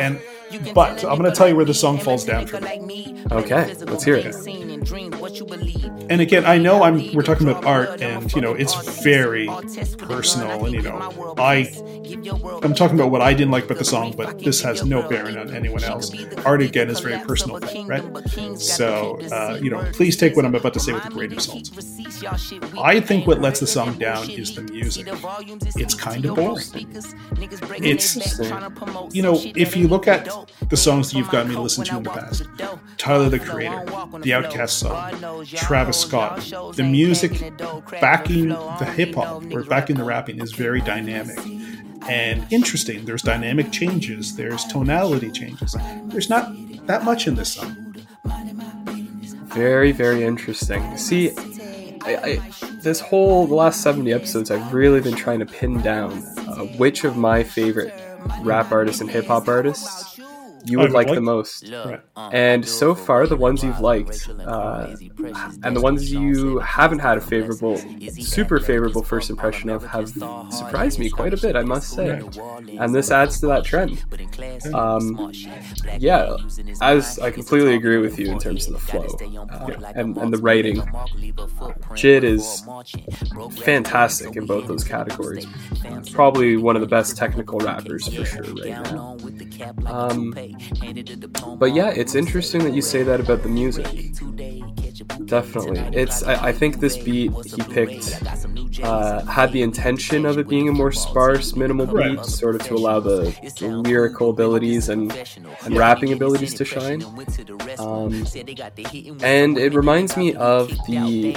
[0.00, 0.20] And
[0.74, 3.24] but I'm going to tell you where the song falls down for me.
[3.30, 4.34] Okay, let's hear it.
[6.10, 9.46] And again, I know I'm we're talking about art, and you know it's very
[9.98, 11.72] personal, and you know I
[12.62, 15.36] I'm talking about what I didn't like about the song, but this has no bearing
[15.36, 16.12] on anyone else.
[16.44, 18.02] Art again is very personal thing, right?
[18.58, 21.40] So uh, you know, please take what I'm about to say with a grain of
[21.40, 21.70] salt.
[22.78, 25.08] I think what lets the song down is the music.
[25.76, 26.58] It's kind of boring.
[27.84, 28.38] It's
[29.14, 30.28] you know, if you look at
[30.68, 32.44] the songs that you've gotten me to listen to in the past.
[32.96, 33.84] Tyler the Creator,
[34.20, 36.40] the OutKast song, Travis Scott.
[36.76, 37.32] The music
[38.00, 41.38] backing the hip hop or backing the rapping is very dynamic
[42.08, 43.04] and interesting.
[43.04, 45.76] There's dynamic changes, there's tonality changes.
[46.06, 46.52] There's not
[46.86, 47.94] that much in this song.
[49.44, 50.96] Very, very interesting.
[50.96, 51.30] See,
[52.04, 52.40] I, I,
[52.80, 57.04] this whole the last 70 episodes, I've really been trying to pin down uh, which
[57.04, 57.92] of my favorite
[58.40, 60.11] rap artists and hip hop artists
[60.64, 61.68] you would like, like, the most.
[61.68, 62.00] Right.
[62.32, 64.94] And so far, the ones you've liked, uh,
[65.62, 67.76] and the ones you haven't had a favorable,
[68.10, 70.08] super favorable first impression of, have
[70.52, 72.22] surprised me quite a bit, I must say.
[72.78, 74.04] And this adds to that trend.
[74.74, 75.32] Um,
[75.98, 76.36] yeah,
[76.80, 79.06] as I completely agree with you in terms of the flow
[79.50, 80.82] uh, and, and the writing.
[81.94, 82.62] JID is
[83.62, 85.46] fantastic in both those categories.
[86.12, 89.16] Probably one of the best technical rappers for sure right now.
[89.86, 90.34] Um,
[91.58, 94.12] but yeah, it's interesting that you say that about the music.
[95.26, 96.22] Definitely, it's.
[96.22, 98.22] I, I think this beat he picked
[98.82, 102.74] uh, had the intention of it being a more sparse, minimal beat, sort of to
[102.74, 105.12] allow the, the lyrical abilities and
[105.64, 107.02] and rapping abilities to shine.
[107.78, 108.26] Um,
[109.22, 111.32] and it reminds me of the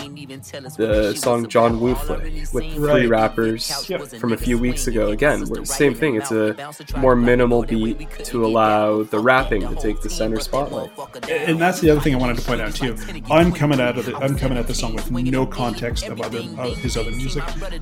[0.77, 3.85] the song John Woo Flick with three rappers
[4.19, 5.11] from a few weeks ago.
[5.11, 6.15] Again, same thing.
[6.15, 6.55] It's a
[6.97, 10.91] more minimal beat to allow the rapping to take the center spotlight.
[11.29, 12.95] And that's the other thing I wanted to point out too.
[13.29, 16.39] I'm coming out of the, I'm coming at the song with no context of other
[16.57, 17.34] of his other music.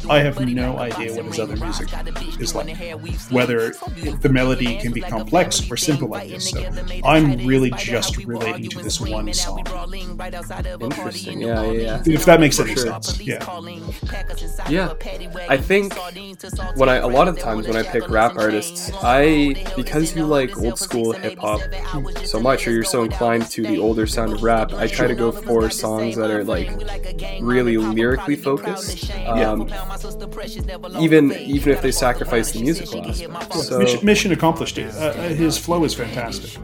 [0.10, 1.90] I have no idea what his other music
[2.40, 2.78] is like,
[3.32, 6.50] whether the melody can be complex or simple like this.
[6.50, 6.64] So
[7.04, 9.66] I'm really just relating to this one song.
[10.82, 11.42] Interesting.
[11.42, 12.02] Yeah, yeah.
[12.06, 12.14] yeah.
[12.14, 13.02] If that makes any sure.
[13.02, 13.20] sense.
[13.22, 13.44] Yeah.
[14.70, 14.94] Yeah.
[15.50, 15.94] I think
[16.76, 20.58] when I a lot of times when I pick rap artists, I because you like
[20.58, 21.62] old school hip hop
[22.24, 25.16] so much, or you're so inclined to the older sound of rap, I try to
[25.16, 26.70] go for songs that are like
[27.42, 29.12] really lyrically focused.
[29.26, 29.38] Um,
[31.00, 33.54] even even if they sacrifice the musical aspect.
[33.54, 34.78] So, mission, mission accomplished.
[34.78, 36.60] Uh, uh, his flow is fantastic.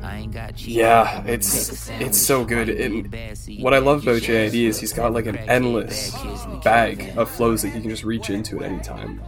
[0.57, 2.69] Yeah, it's it's so good.
[2.69, 3.15] And
[3.61, 6.15] what I love about JID is he's got like an endless
[6.63, 9.21] bag of flows that he can just reach into at any time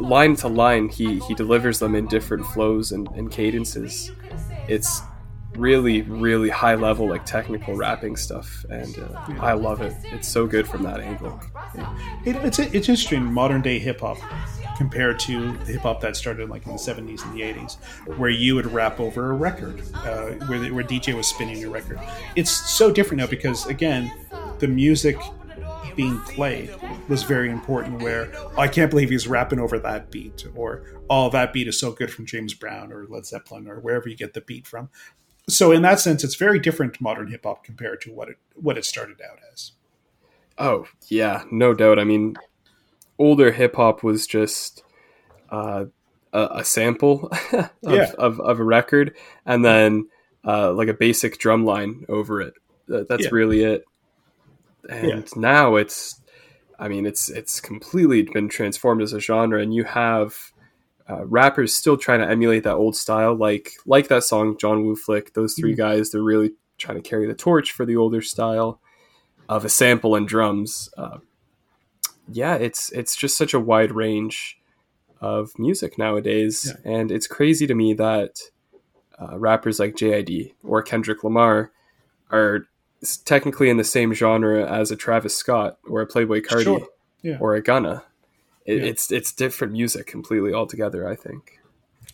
[0.00, 4.12] line to line, he he delivers them in different flows and, and cadences.
[4.68, 5.00] It's
[5.58, 10.46] really really high level like technical rapping stuff and uh, i love it it's so
[10.46, 11.40] good from that angle
[12.24, 14.18] it, it's it's interesting modern day hip-hop
[14.76, 17.76] compared to the hip-hop that started like in the 70s and the 80s
[18.16, 21.70] where you would rap over a record uh, where, the, where dj was spinning your
[21.70, 21.98] record
[22.36, 24.12] it's so different now because again
[24.60, 25.16] the music
[25.98, 26.70] being played
[27.08, 28.00] was very important.
[28.00, 31.78] Where oh, I can't believe he's rapping over that beat, or oh, that beat is
[31.78, 34.90] so good from James Brown or Led Zeppelin or wherever you get the beat from.
[35.48, 38.78] So in that sense, it's very different modern hip hop compared to what it what
[38.78, 39.72] it started out as.
[40.58, 41.98] Oh yeah, no doubt.
[41.98, 42.36] I mean,
[43.18, 44.82] older hip hop was just
[45.50, 45.86] uh,
[46.32, 48.12] a, a, sample of, yeah.
[48.18, 50.08] of, of, a record, and then
[50.44, 52.54] uh, like a basic drum line over it.
[52.86, 53.30] That's yeah.
[53.32, 53.84] really it
[54.88, 55.22] and yeah.
[55.36, 56.20] now it's
[56.78, 60.52] i mean it's it's completely been transformed as a genre and you have
[61.08, 64.96] uh, rappers still trying to emulate that old style like like that song john woo
[64.96, 65.76] flick those 3 mm-hmm.
[65.76, 68.80] guys they're really trying to carry the torch for the older style
[69.48, 71.18] of a sample and drums uh,
[72.30, 74.58] yeah it's it's just such a wide range
[75.20, 76.92] of music nowadays yeah.
[76.92, 78.38] and it's crazy to me that
[79.20, 81.72] uh, rappers like JID or Kendrick Lamar
[82.30, 82.66] are
[83.24, 86.86] technically in the same genre as a Travis Scott or a Playboy Carti sure.
[87.22, 87.38] yeah.
[87.40, 88.04] or a Gunna.
[88.68, 88.88] It, yeah.
[88.88, 91.08] It's it's different music completely altogether.
[91.08, 91.58] I think.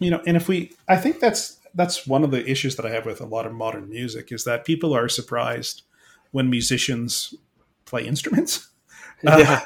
[0.00, 2.90] You know, and if we, I think that's that's one of the issues that I
[2.90, 5.82] have with a lot of modern music is that people are surprised
[6.30, 7.34] when musicians
[7.84, 8.68] play instruments.
[9.22, 9.36] Yeah.
[9.38, 9.60] Uh,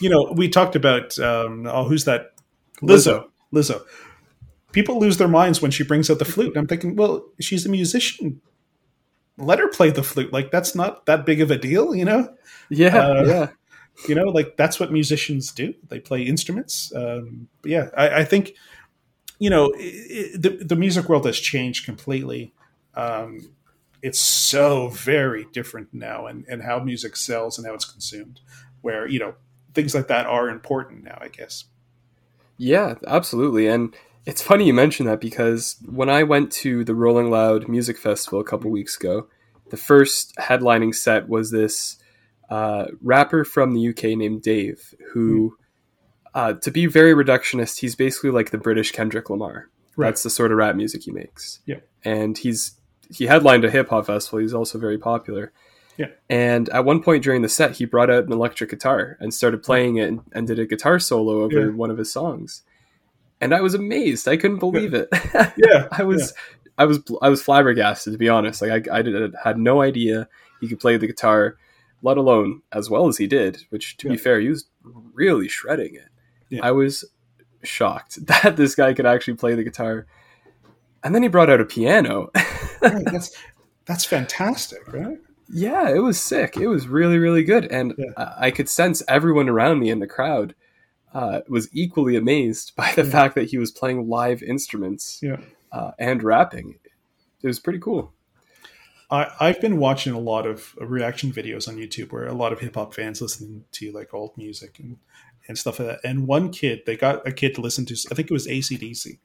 [0.00, 2.32] you know, we talked about um, oh, who's that?
[2.80, 3.26] Lizzo.
[3.52, 3.82] Lizzo
[4.76, 6.54] people lose their minds when she brings out the flute.
[6.54, 8.42] I'm thinking, well, she's a musician.
[9.38, 10.34] Let her play the flute.
[10.34, 12.34] Like that's not that big of a deal, you know?
[12.68, 13.48] Yeah, Uh, yeah.
[14.08, 15.74] You know, like that's what musicians do.
[15.88, 16.92] They play instruments.
[16.94, 18.54] Um, yeah, I, I think
[19.38, 22.52] you know i i the the music world has changed completely.
[22.94, 23.50] Um,
[24.02, 28.40] it's so very different now, and and how music sells and how it's consumed.
[28.82, 29.34] Where you know
[29.74, 31.64] things like that are important now, I guess.
[32.58, 33.68] Yeah, absolutely.
[33.68, 37.98] And it's funny you mention that because when I went to the Rolling Loud Music
[37.98, 39.28] Festival a couple weeks ago,
[39.70, 41.98] the first headlining set was this
[42.50, 45.56] uh, rapper from the UK named Dave, who,
[46.34, 49.68] uh, to be very reductionist, he's basically like the British Kendrick Lamar.
[49.96, 50.08] Right.
[50.08, 51.60] That's the sort of rap music he makes.
[51.66, 51.80] Yeah.
[52.04, 52.72] And he's
[53.10, 54.40] he headlined a hip hop festival.
[54.40, 55.52] He's also very popular.
[55.96, 56.08] Yeah.
[56.28, 59.62] And at one point during the set, he brought out an electric guitar and started
[59.62, 61.72] playing it and, and did a guitar solo over Yeah.
[61.72, 62.62] one of his songs.
[63.40, 64.28] And I was amazed.
[64.28, 65.08] I couldn't believe it.
[65.56, 66.34] Yeah, I was,
[66.76, 68.60] I was, I was flabbergasted to be honest.
[68.60, 70.28] Like I, I did, had no idea
[70.60, 71.56] he could play the guitar,
[72.06, 73.64] let alone as well as he did.
[73.70, 74.66] Which, to be fair, he was
[75.12, 76.08] really shredding it.
[76.48, 76.60] Yeah.
[76.62, 77.04] I was
[77.62, 80.06] shocked that this guy could actually play the guitar.
[81.04, 82.30] And then he brought out a piano.
[82.82, 83.30] Right, that's
[83.86, 85.16] that's fantastic, right?
[85.48, 86.56] Yeah, it was sick.
[86.58, 88.12] It was really, really good, and Yeah.
[88.16, 90.54] I I could sense everyone around me in the crowd
[91.14, 95.38] uh, was equally amazed by the fact that he was playing live instruments Yeah.
[95.72, 96.78] uh, and rapping.
[97.42, 98.12] It was pretty cool.
[99.10, 102.60] I, I've been watching a lot of reaction videos on YouTube where a lot of
[102.60, 104.96] hip hop fans listening to like old music and,
[105.48, 106.00] and stuff like that.
[106.02, 109.18] And one kid, they got a kid to listen to, I think it was ACDC.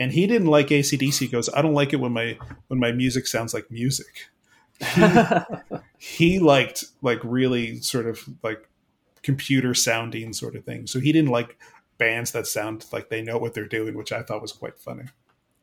[0.00, 1.18] And he didn't like ACDC.
[1.18, 2.38] He goes, I don't like it when my
[2.68, 4.30] when my music sounds like music.
[4.94, 5.02] He,
[5.98, 8.66] he liked like really sort of like
[9.22, 10.86] computer sounding sort of thing.
[10.86, 11.58] So he didn't like
[11.98, 15.04] bands that sound like they know what they're doing, which I thought was quite funny.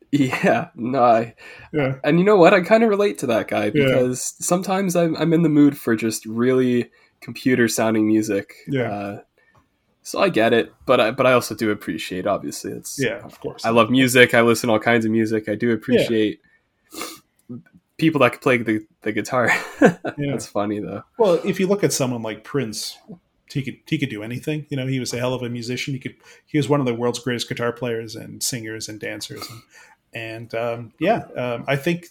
[0.12, 1.36] Yeah, no, I,
[1.74, 1.96] Yeah.
[2.04, 2.54] and you know what?
[2.54, 5.96] I kind of relate to that guy because sometimes I'm I'm in the mood for
[5.98, 6.90] just really
[7.20, 8.54] computer sounding music.
[8.68, 8.92] Yeah.
[8.92, 9.20] Uh,
[10.04, 12.26] so I get it, but I but I also do appreciate.
[12.26, 13.66] Obviously, it's Yeah, of course.
[13.66, 14.34] I love music.
[14.34, 15.50] I listen to all kinds of music.
[15.50, 16.40] I do appreciate
[17.98, 19.52] people that can play the, the guitar.
[19.80, 21.04] That's funny though.
[21.18, 22.98] Well, if you look at someone like Prince,
[23.52, 24.66] he could he could do anything.
[24.70, 25.94] You know, he was a hell of a musician.
[25.94, 26.16] He could
[26.46, 29.46] he was one of the world's greatest guitar players and singers and dancers.
[29.50, 29.62] And,
[30.14, 32.08] and um, yeah, um, I think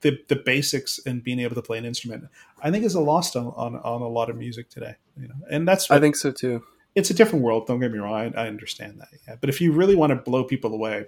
[0.00, 2.24] the the basics and being able to play an instrument,
[2.62, 4.96] I think, is a lost on, on, on a lot of music today.
[5.20, 6.62] You know, and that's I think so too.
[6.94, 7.66] it's a different world.
[7.66, 8.34] Don't get me wrong.
[8.36, 9.08] I, I understand that.
[9.26, 9.36] Yeah.
[9.40, 11.06] But if you really want to blow people away,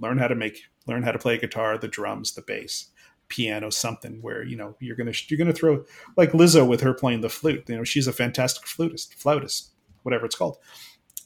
[0.00, 2.88] learn how to make, learn how to play guitar, the drums, the bass,
[3.28, 5.84] piano, something where you know you're gonna you're gonna throw
[6.16, 7.64] like Lizzo with her playing the flute.
[7.68, 9.70] You know, she's a fantastic flutist, flautist,
[10.02, 10.58] whatever it's called,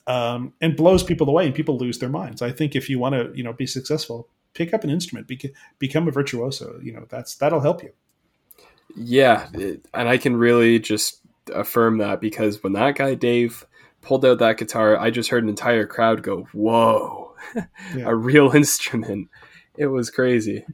[0.07, 2.43] um, and blows people away, and people lose their minds.
[2.43, 5.53] I think if you want to, you know, be successful, pick up an instrument, beca-
[5.79, 6.79] become a virtuoso.
[6.83, 7.93] You know, that's that'll help you.
[8.97, 11.21] Yeah, it- and I can really just
[11.55, 13.65] affirm that because when that guy Dave
[14.03, 17.35] pulled out that guitar, I just heard an entire crowd go, "Whoa!"
[17.97, 18.05] Yeah.
[18.07, 19.29] a real instrument.
[19.77, 20.65] It was crazy.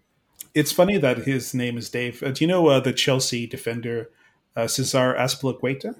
[0.55, 2.23] It's funny that his name is Dave.
[2.23, 4.11] Uh, do you know uh, the Chelsea defender
[4.57, 5.95] uh, Cesar Azpilicueta?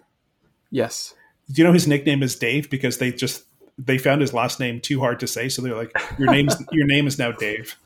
[0.71, 1.15] Yes.
[1.51, 3.45] Do you know his nickname is Dave because they just
[3.79, 6.87] they found his last name too hard to say, so they're like, "Your name's your
[6.87, 7.77] name is now Dave."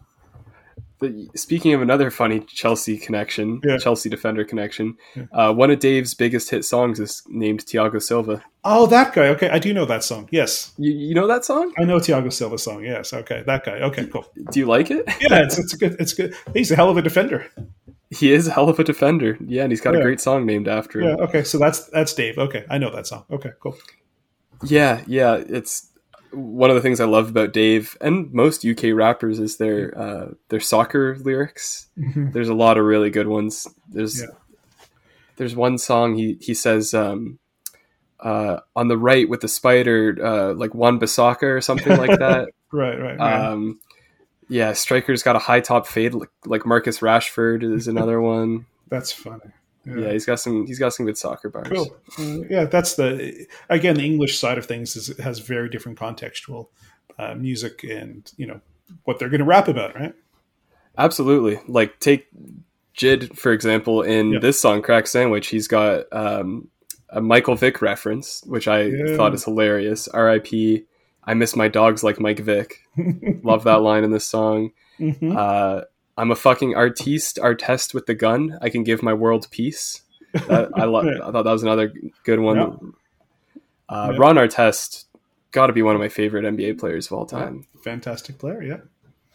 [1.01, 3.79] The, speaking of another funny Chelsea connection, Yeah.
[3.79, 4.99] Chelsea defender connection,
[5.33, 8.45] uh, one of Dave's biggest hit songs is named Thiago Silva.
[8.65, 9.29] Oh, that guy.
[9.29, 10.29] Okay, I do know that song.
[10.31, 11.73] Yes, You, you know that song?
[11.79, 12.85] I know Thiago Silva's song.
[12.85, 13.79] Yes, okay, that guy.
[13.81, 14.27] Okay, cool.
[14.53, 15.05] Do you like it?
[15.23, 15.97] Yeah, it's it's good.
[15.99, 16.35] It's good.
[16.53, 17.47] He's a hell of a defender.
[18.11, 19.39] He is a hell of a defender.
[19.47, 20.01] Yeah, and he's got Yeah.
[20.01, 21.15] a great song named after Yeah.
[21.15, 21.21] him.
[21.21, 22.37] Okay, so that's that's Dave.
[22.37, 23.25] Okay, I know that song.
[23.31, 23.75] Okay, cool.
[24.65, 25.35] Yeah, yeah.
[25.47, 25.87] It's
[26.33, 30.27] one of the things I love about Dave and most UK rappers is their uh,
[30.49, 31.89] their soccer lyrics.
[31.97, 33.67] There's a lot of really good ones.
[33.89, 34.27] There's Yeah.
[35.37, 37.39] there's one song he he says um,
[38.21, 42.51] uh, on the right with the spider uh, like Wan-Bissaka or something like that.
[42.71, 43.47] Right, right, right.
[43.47, 43.81] Um,
[44.49, 48.67] yeah, striker's got a high top fade like, like Marcus Rashford is another one.
[48.89, 49.51] that's funny.
[49.85, 51.69] Yeah, he's got some he's got some good soccer bars.
[51.69, 51.97] Cool.
[52.19, 56.69] Uh, yeah, that's the again the English side of things is has very different contextual
[57.19, 58.61] uh, music and you know
[59.05, 60.15] what they're going to rap about, right?
[60.99, 61.61] Absolutely.
[61.69, 62.27] Like take
[62.97, 64.39] Jid for example in Yeah.
[64.41, 66.69] this song "Crack Sandwich." He's got um,
[67.09, 69.17] a Michael Vick reference, which I Yeah.
[69.17, 70.09] thought is hilarious.
[70.09, 70.85] R.I.P.
[71.25, 72.81] I miss my dogs like Mike Vick.
[73.45, 74.73] Love that line in this song.
[74.99, 75.37] Mhm.
[75.37, 75.85] Uh,
[76.21, 78.59] I'm a fucking artiste, artiste with the gun.
[78.61, 80.03] I can give my world peace.
[80.33, 81.07] That, I love.
[81.25, 81.93] I thought that was another
[82.25, 82.57] good one.
[82.57, 82.67] Yeah.
[83.89, 84.19] Uh, Yeah.
[84.19, 85.05] Ron Artest,
[85.53, 87.67] got to be one of my favorite NBA players of all time.
[87.83, 88.77] Fantastic player, yeah.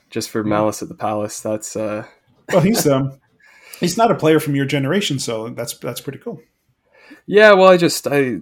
[0.10, 1.40] just for Malice at the Palace.
[1.42, 2.06] That's uh,
[2.52, 3.20] well, he's um,
[3.80, 6.42] he's not a player from your generation, so that's that's pretty cool.
[7.26, 8.38] Yeah, well, I just I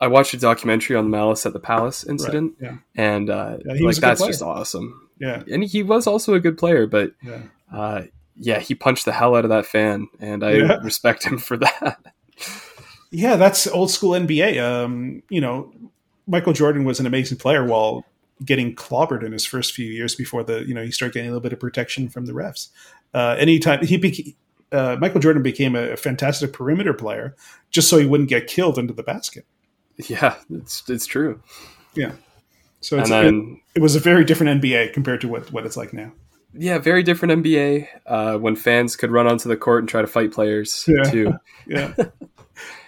[0.00, 2.76] I watched a documentary on the Malice at the Palace incident, Right, yeah.
[3.04, 4.30] and uh, Yeah, like that's player.
[4.32, 5.10] just awesome.
[5.20, 7.42] Yeah, And he was also a good player, but yeah.
[7.72, 8.02] Uh,
[8.36, 10.78] yeah, he punched the hell out of that fan, and I Yeah.
[10.82, 11.98] respect him for that.
[13.10, 14.62] Yeah, that's old school NBA.
[14.62, 15.72] Um, you know,
[16.26, 18.04] Michael Jordan was an amazing player while
[18.44, 21.32] getting clobbered in his first few years before the you know he started getting a
[21.32, 22.68] little bit of protection from the refs.
[23.12, 24.34] Uh, anytime he became
[24.72, 27.34] uh, Michael Jordan became a, fantastic perimeter player
[27.70, 29.44] just so he wouldn't get killed into the basket.
[29.96, 31.42] yeah, it's it's true.
[31.94, 32.12] Yeah,
[32.80, 35.76] so it's, then it, it was a very different NBA compared to what what it's
[35.76, 36.12] like now.
[36.52, 40.06] Yeah, very different NBA uh, when fans could run onto the court and try to
[40.08, 41.02] fight players Yeah.
[41.10, 41.32] too.
[41.66, 41.94] Yeah.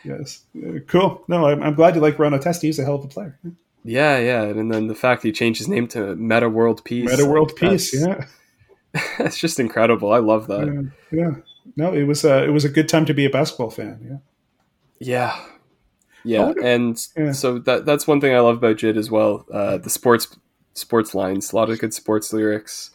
[0.04, 0.42] yes.
[0.56, 1.24] Uh, cool.
[1.28, 2.62] No, I'm, I'm glad you like Ron Artest.
[2.62, 3.38] He's a hell of a player.
[3.84, 7.24] Yeah, yeah, and then the fact he changed his name to Metta World Peace, Metta
[7.26, 7.92] World Peace.
[8.04, 8.28] that's-
[8.94, 9.00] Yeah.
[9.26, 10.12] it's just incredible.
[10.12, 10.92] I love that.
[11.12, 11.18] yeah.
[11.20, 11.30] Yeah.
[11.76, 14.00] No, it was uh, it was a good time to be a basketball fan.
[14.04, 14.16] Yeah.
[14.98, 15.44] Yeah.
[16.24, 17.32] Yeah, wonder- and yeah.
[17.32, 19.46] so that that's one thing I love about JID as well.
[19.52, 20.36] Uh, the sports
[20.74, 22.90] sports lines, a lot of good sports lyrics.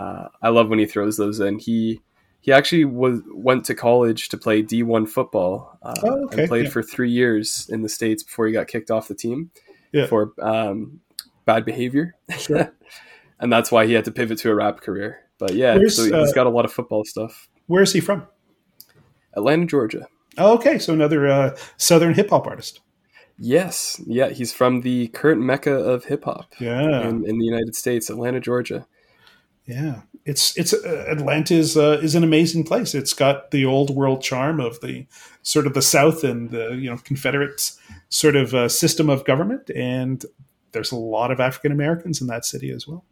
[0.00, 1.58] Uh, I love when he throws those in.
[1.58, 2.00] He
[2.40, 5.78] he actually was went to college to play D one football.
[5.82, 6.70] Uh, Oh, okay, and played yeah.
[6.70, 9.50] for three years in the states before he got kicked off the team
[9.92, 10.06] Yeah.
[10.06, 11.00] for um,
[11.44, 12.72] bad behavior, Sure.
[13.40, 15.18] and that's why he had to pivot to a rap career.
[15.38, 17.48] But yeah, Where's, so he's uh, got a lot of football stuff.
[17.66, 18.26] Where is he from?
[19.34, 20.06] Atlanta, Georgia.
[20.38, 20.78] Oh, okay.
[20.78, 22.80] So another uh, Southern hip hop artist.
[23.38, 26.52] Yes, yeah, he's from the current mecca of hip hop.
[26.60, 27.08] Yeah.
[27.08, 28.86] in, in the United States, Atlanta, Georgia.
[29.70, 30.02] Yeah.
[30.24, 32.94] It's it's uh, Atlanta is uh, is an amazing place.
[32.94, 35.06] It's got the old world charm of the
[35.42, 37.72] sort of the South and the you know Confederate
[38.08, 40.24] sort of uh, system of government, and
[40.72, 43.04] there's a lot of African Americans in that city as well.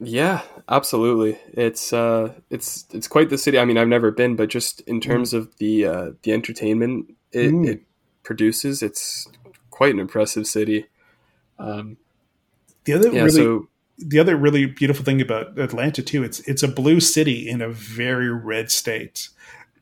[0.00, 1.38] Yeah, absolutely.
[1.52, 3.58] It's uh, it's it's quite the city.
[3.58, 7.52] I mean, I've never been, but just in terms of the uh, the entertainment it,
[7.52, 7.68] Mm.
[7.68, 7.82] it
[8.22, 9.28] produces, it's
[9.70, 10.86] quite an impressive city.
[11.58, 11.96] Um,
[12.84, 13.68] The other yeah, really so
[14.06, 17.68] the other really beautiful thing about Atlanta too, it's it's a blue city in a
[17.70, 19.28] very red state.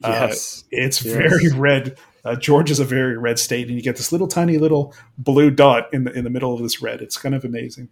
[0.02, 1.14] Uh, yes, it's Yes.
[1.14, 1.96] very red.
[2.24, 5.88] Uh, Georgia's a very red state, and you get this little tiny little blue dot
[5.92, 7.00] in the in the middle of this red.
[7.00, 7.88] It's kind of amazing.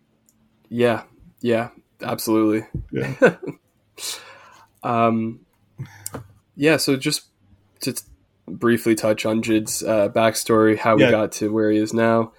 [0.68, 1.02] yeah,
[1.40, 1.68] yeah,
[2.02, 2.66] absolutely.
[2.92, 3.36] Yeah.
[4.82, 5.40] Um,
[6.54, 7.24] yeah, so just
[7.80, 7.94] to
[8.46, 11.06] briefly touch on JID's uh, backstory, how Yeah.
[11.06, 12.32] he got to where he is now.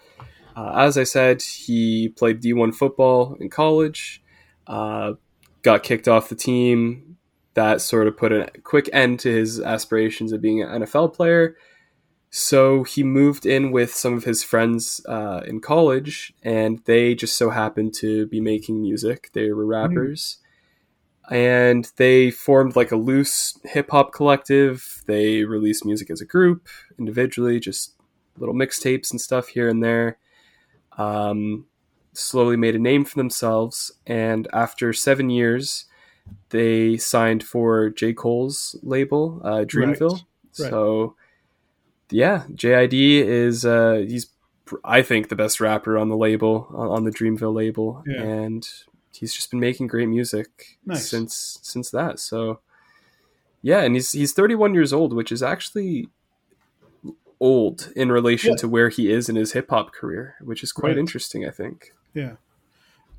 [0.58, 4.24] Uh, as I said, he played D1 football in college,
[4.66, 5.14] uh,
[5.62, 7.18] got kicked off the team.
[7.54, 11.56] That sort of put a quick end to his aspirations of being an NFL player.
[12.32, 17.38] So he moved in with some of his friends uh, in college, and they just
[17.38, 19.30] so happened to be making music.
[19.34, 20.40] They were rappers
[21.30, 25.04] and they formed like a loose hip hop collective.
[25.08, 26.68] They released music as a group,
[26.98, 27.94] individually, just
[28.38, 30.18] little mixtapes and stuff here and there.
[30.98, 31.66] Um,
[32.14, 35.86] slowly made a name for themselves, and after seven years,
[36.50, 38.14] they signed for J.
[38.14, 40.22] Cole's label, uh, Dreamville.
[40.60, 40.70] Right.
[40.70, 41.16] So,
[42.10, 44.28] yeah, JID is uh, he's
[44.84, 48.24] I think the best rapper on the label on, on the Dreamville label, Yeah.
[48.24, 48.68] and
[49.14, 51.10] he's just been making great music Nice.
[51.10, 52.20] since since that.
[52.20, 52.60] So
[53.62, 56.10] yeah, and he's he's 31 years old, which is actually
[57.40, 58.58] old in relation Yeah.
[58.58, 60.98] to where he is in his hip hop career, which is quite Right.
[60.98, 61.92] interesting, I think.
[62.14, 62.34] Yeah.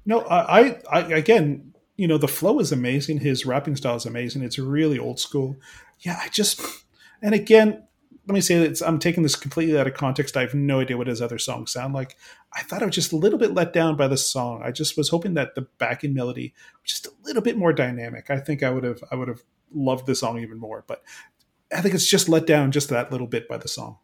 [0.04, 3.18] No, I, I, again, you know, the flow is amazing.
[3.18, 4.42] His rapping style is amazing.
[4.42, 5.56] It's really old school.
[6.00, 6.60] Yeah, I just,
[7.20, 7.82] and again,
[8.26, 10.36] let me say that I'm taking this completely out of context.
[10.36, 12.16] I have no idea what his other songs sound like.
[12.52, 14.62] I thought I was just a little bit let down by the song.
[14.64, 18.30] I just was hoping that the backing melody was just a little bit more dynamic.
[18.30, 21.02] I think I would have, I would have loved the song even more, but
[21.74, 23.98] I think it's just let down just that little bit by the song.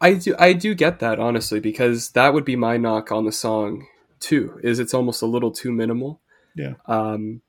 [0.00, 3.32] I do I do get that honestly because that would be my knock on the
[3.32, 3.86] song
[4.18, 4.58] too.
[4.62, 6.20] Is it's almost a little too minimal.
[6.54, 6.74] Yeah.
[6.86, 7.42] Um,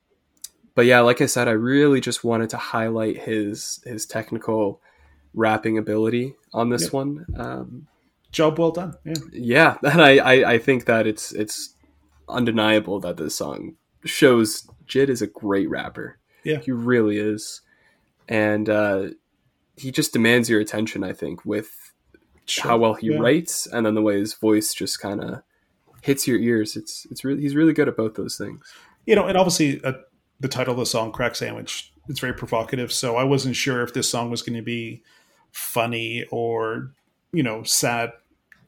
[0.75, 4.81] but yeah, like I said, I really just wanted to highlight his his technical
[5.33, 6.89] rapping ability on this Yeah.
[6.89, 7.25] one.
[7.37, 7.87] Um,
[8.31, 8.93] Job well done.
[9.03, 9.13] Yeah.
[9.33, 11.75] yeah, and I, I I think that it's it's
[12.29, 13.75] undeniable that this song
[14.05, 16.17] shows JID is a great rapper.
[16.43, 16.57] Yeah.
[16.59, 17.61] he really is,
[18.27, 19.09] and uh,
[19.75, 21.03] he just demands your attention.
[21.03, 21.80] I think with
[22.61, 23.19] how well he Yeah.
[23.19, 25.41] writes and then the way his voice just kind of
[26.01, 26.75] hits your ears.
[26.75, 28.65] It's it's really he's really good at both those things.
[29.05, 29.93] you know, and obviously uh,
[30.39, 32.91] the title of the song, "Crack Sandwich," it's very provocative.
[32.91, 35.03] So I wasn't sure if this song was going to be
[35.51, 36.91] funny or
[37.33, 38.11] you know sad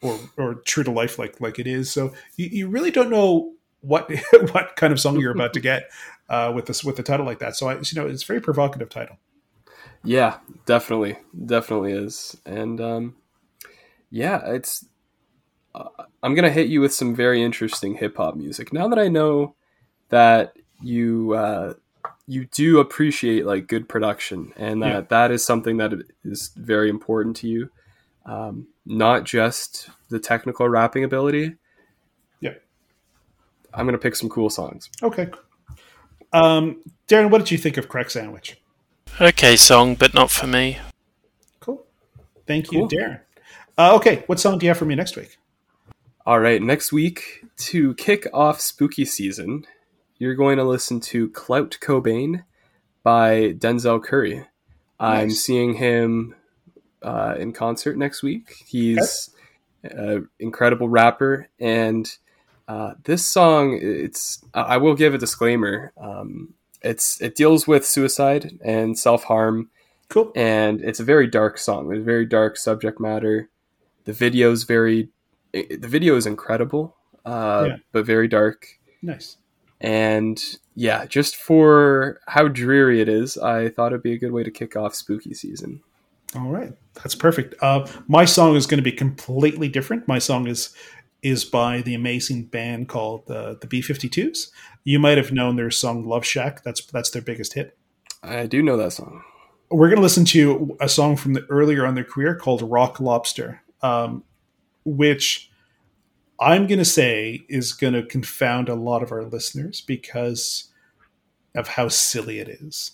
[0.02, 1.92] or or true to life like like it is.
[1.92, 4.10] So you, you really don't know what
[4.52, 5.90] what kind of song you're about to get
[6.30, 7.56] uh, with this with the title like that.
[7.56, 9.18] So I, you know, it's a very provocative title.
[10.04, 13.16] Yeah, definitely, definitely is, and um,
[14.14, 14.86] yeah, it's.
[15.74, 15.90] Uh,
[16.22, 19.56] I'm gonna hit you with some very interesting hip hop music now that I know
[20.10, 21.74] that you uh,
[22.28, 25.02] you do appreciate like good production, and that yeah.
[25.10, 25.94] that is something that
[26.24, 27.72] is very important to you.
[28.28, 31.56] Um, not just the technical rapping ability.
[32.40, 32.54] Yeah,
[33.74, 34.92] I'm gonna pick some cool songs.
[35.02, 35.32] Okay,
[36.34, 38.62] um, Darryn, what did you think of Crack Sandwich?
[39.20, 40.78] Okay, song, but not for me.
[41.60, 41.84] Cool.
[42.46, 42.90] Thank you, cool.
[42.90, 43.20] Darryn.
[43.78, 45.38] Uh, okay, what song do you have for me next week?
[46.26, 49.66] All right, next week to kick off spooky season,
[50.20, 52.44] you're going to listen to Clout Cobain
[53.02, 54.36] by Denzel Curry.
[54.36, 54.48] Nice.
[55.00, 56.36] I'm seeing him
[57.02, 58.64] uh, in concert next week.
[58.66, 59.32] He's
[59.84, 59.96] okay.
[59.96, 62.10] an incredible rapper, and
[62.68, 65.92] uh, this song, it's I will give a disclaimer.
[65.98, 66.54] Um,
[66.84, 69.70] it's it deals with suicide and self harm.
[70.10, 70.32] Cool.
[70.36, 71.90] And it's a very dark song.
[71.90, 73.50] There's very dark subject matter.
[74.06, 75.10] The video is very,
[75.52, 76.96] the video is incredible,
[77.26, 77.76] uh, yeah.
[77.92, 78.68] but very dark.
[79.02, 79.38] Nice.
[79.84, 80.42] And
[80.76, 84.52] yeah, just for how dreary it is, I thought it'd be a good way to
[84.52, 85.82] kick off spooky season.
[86.36, 87.54] All right, that's perfect.
[87.62, 90.08] Uh, my song is going to be completely different.
[90.08, 90.76] My song is
[91.22, 94.50] is by the amazing band called uh, the B52s.
[94.84, 97.78] You might have known their song "Love Shack." That's that's their biggest hit.
[98.24, 99.24] I do know that song.
[99.70, 103.00] We're going to listen to a song from the earlier on their career called "Rock
[103.00, 104.24] Lobster," um,
[104.86, 105.52] which
[106.40, 110.70] I'm going to say is going to confound a lot of our listeners because
[111.56, 112.92] of how silly it is.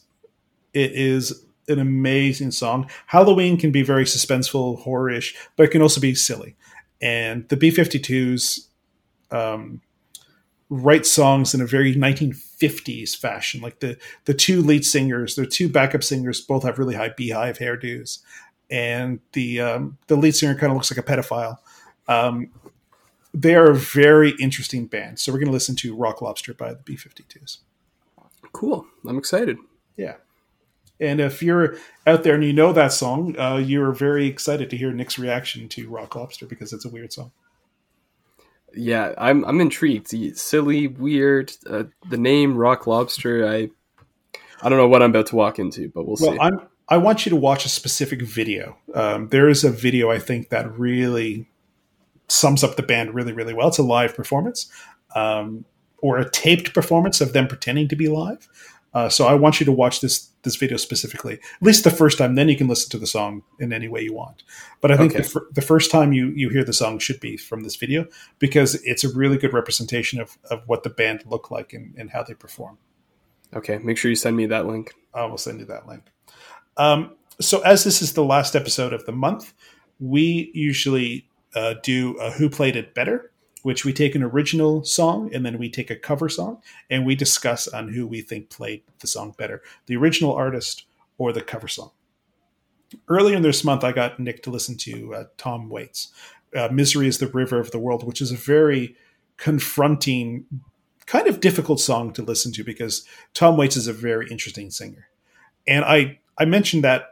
[0.73, 2.89] It is an amazing song.
[3.05, 6.55] Halloween can be very suspenseful, horrorish, but it can also be silly
[7.01, 8.67] and the B52s
[9.31, 9.81] um,
[10.69, 13.61] write songs in a very 1950s fashion.
[13.61, 17.59] Like the the two lead singers, the two backup singers, both have really high beehive
[17.59, 18.19] hairdos,
[18.69, 21.57] and the um, the lead singer kind of looks like a pedophile.
[22.07, 22.51] Um,
[23.33, 25.19] they are a very interesting band.
[25.19, 27.59] So we're going to listen to Rock Lobster by the B52s.
[28.51, 28.85] Cool.
[29.07, 29.57] I'm excited.
[29.95, 30.15] Yeah.
[30.99, 34.77] And if you're out there and you know that song, uh, you're very excited to
[34.77, 37.31] hear Nick's reaction to Rock Lobster because it's a weird song.
[38.75, 40.09] Yeah, I'm I'm intrigued.
[40.37, 41.53] Silly, weird.
[41.67, 43.47] Uh, the name Rock Lobster.
[43.47, 43.69] I
[44.61, 46.39] I don't know what I'm about to walk into, but we'll, well see.
[46.39, 48.77] I'm I want you to watch a specific video.
[48.95, 51.47] Um, there is a video I think that really
[52.27, 53.67] sums up the band really really well.
[53.67, 54.71] It's a live performance.
[55.15, 55.65] Um,
[56.01, 58.47] or a taped performance of them pretending to be live.
[58.93, 62.17] Uh, so I want you to watch this this video specifically, at least the first
[62.17, 62.35] time.
[62.35, 64.43] Then you can listen to the song in any way you want.
[64.81, 65.21] But I think okay.
[65.21, 68.07] the, the, first time you you hear the song should be from this video
[68.39, 72.09] because it's a really good representation of, of what the band look like and, and
[72.11, 72.77] how they perform.
[73.53, 74.93] Okay, make sure you send me that link.
[75.13, 76.03] I will send you that link.
[76.79, 79.53] Um, so as this is the last episode of the month,
[79.99, 83.29] we usually uh, do Who Played It Better
[83.63, 87.15] which we take an original song and then we take a cover song and we
[87.15, 90.85] discuss on who we think played the song better, the original artist
[91.17, 91.91] or the cover song.
[93.07, 96.11] Earlier in this month, I got Nick to listen to uh, Tom Waits.
[96.55, 98.95] Uh, Misery is the River of the World, which is a very
[99.37, 100.45] confronting,
[101.05, 105.09] kind of difficult song to listen to because Tom Waits is a very interesting singer.
[105.67, 107.09] And I, I mentioned that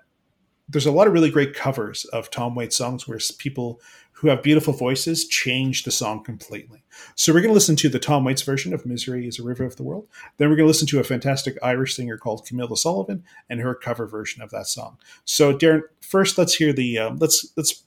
[0.69, 3.81] there's a lot of really great covers of Tom Waits songs where people
[4.13, 6.83] who have beautiful voices change the song completely.
[7.15, 9.63] So we're going to listen to the Tom Waits version of Misery is a River
[9.63, 10.07] of the World.
[10.37, 13.75] Then we're going to listen to a fantastic Irish singer called Camille Sullivan and her
[13.75, 14.97] cover version of that song.
[15.25, 17.83] So Darryn, first let's hear the um, let's let's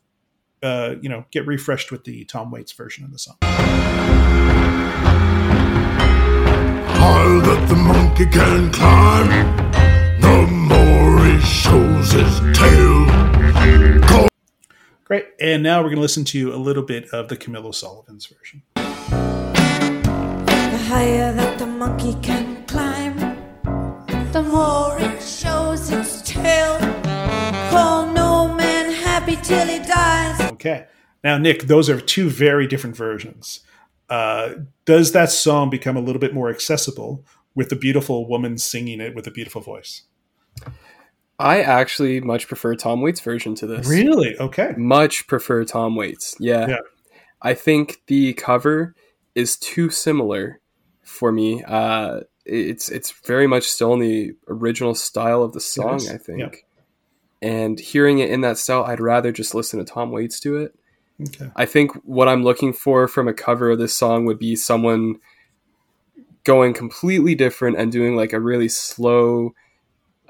[0.63, 3.37] uh, you know get refreshed with the Tom Waits version of the song.
[7.01, 9.31] Higher that the monkey can climb,
[11.41, 13.07] shows his tail.
[15.05, 15.27] Great.
[15.41, 18.63] And now we're going to listen to a little bit of the Camille O'Sullivan's version.
[18.77, 18.83] The
[20.89, 23.17] higher that the monkey can climb,
[24.33, 26.79] the more it shows its tail.
[27.71, 30.41] Call no man happy till he dies.
[30.53, 30.87] Okay.
[31.25, 33.61] Now, Nick, those are two very different versions.
[34.09, 37.25] Uh, does that song become a little bit more accessible
[37.55, 40.03] with the beautiful woman singing it with a beautiful voice?
[41.41, 43.89] I actually much prefer Tom Waits' version to this.
[43.89, 44.37] Really?
[44.39, 44.75] Okay.
[44.77, 46.35] Much prefer Tom Waits.
[46.39, 46.69] Yeah.
[46.69, 46.79] yeah.
[47.43, 48.95] I think the cover
[49.35, 50.61] is too similar
[51.03, 51.63] for me.
[51.65, 56.41] Uh, it's it's very much still in the original style of the song, I think.
[56.41, 56.51] Yeah.
[57.43, 60.75] And hearing it in that style, I'd rather just listen to Tom Waits do it.
[61.21, 61.51] Okay.
[61.57, 65.17] I think what I'm looking for from a cover of this song would be someone
[66.45, 69.55] going completely different and doing like a really slow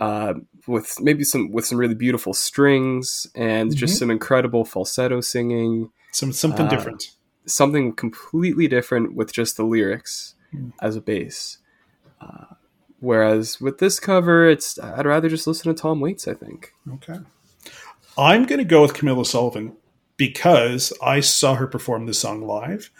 [0.00, 0.32] uh,
[0.66, 3.76] with maybe some with some really beautiful strings and mm-hmm.
[3.76, 7.10] just some incredible falsetto singing some something uh, different
[7.44, 10.72] something completely different with just the lyrics mm.
[10.80, 11.58] as a base
[12.20, 12.46] uh,
[13.00, 17.18] whereas with this cover it's i'd rather just listen to tom waits i think okay
[18.16, 19.76] i'm going to go with Camille Sullivan
[20.16, 22.90] because i saw her perform this song live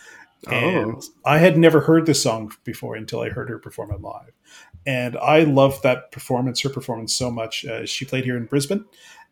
[0.49, 1.03] and oh.
[1.25, 4.33] I had never heard this song before until I heard her perform it live.
[4.87, 7.65] And I loved that performance, her performance so much.
[7.65, 8.85] Uh, she played here in Brisbane,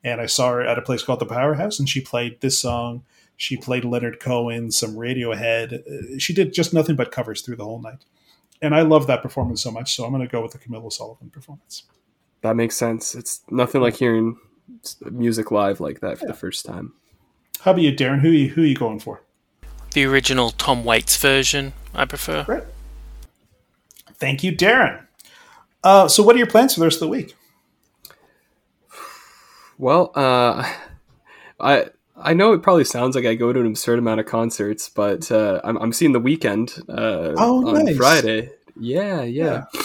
[0.04, 3.04] and I saw her at a place called the Powerhouse, and she played this song.
[3.36, 5.72] She played Leonard Cohen, some Radiohead.
[5.72, 8.04] Uh, she did just nothing but covers through the whole night.
[8.60, 10.90] And I love that performance so much, so I'm going to go with the Camille
[10.90, 11.84] Sullivan performance.
[12.42, 13.14] That makes sense.
[13.14, 14.36] It's nothing like hearing
[15.10, 16.32] music live like that for yeah.
[16.32, 16.92] the first time.
[17.60, 18.20] How about you, Darryn?
[18.20, 19.22] Who are you, who are you going for?
[19.94, 22.44] The original Tom Waits version, I prefer.
[22.46, 22.64] Right.
[24.14, 25.04] Thank you, Darryn.
[25.82, 27.36] Uh, so, what are your plans for the rest of the week?
[29.78, 30.68] Well, uh,
[31.60, 34.88] I I know it probably sounds like I go to an absurd amount of concerts,
[34.88, 37.96] but uh, I'm I'm seeing the Weeknd uh, oh, on nice.
[37.96, 38.50] Friday.
[38.78, 39.80] Yeah, yeah, yeah.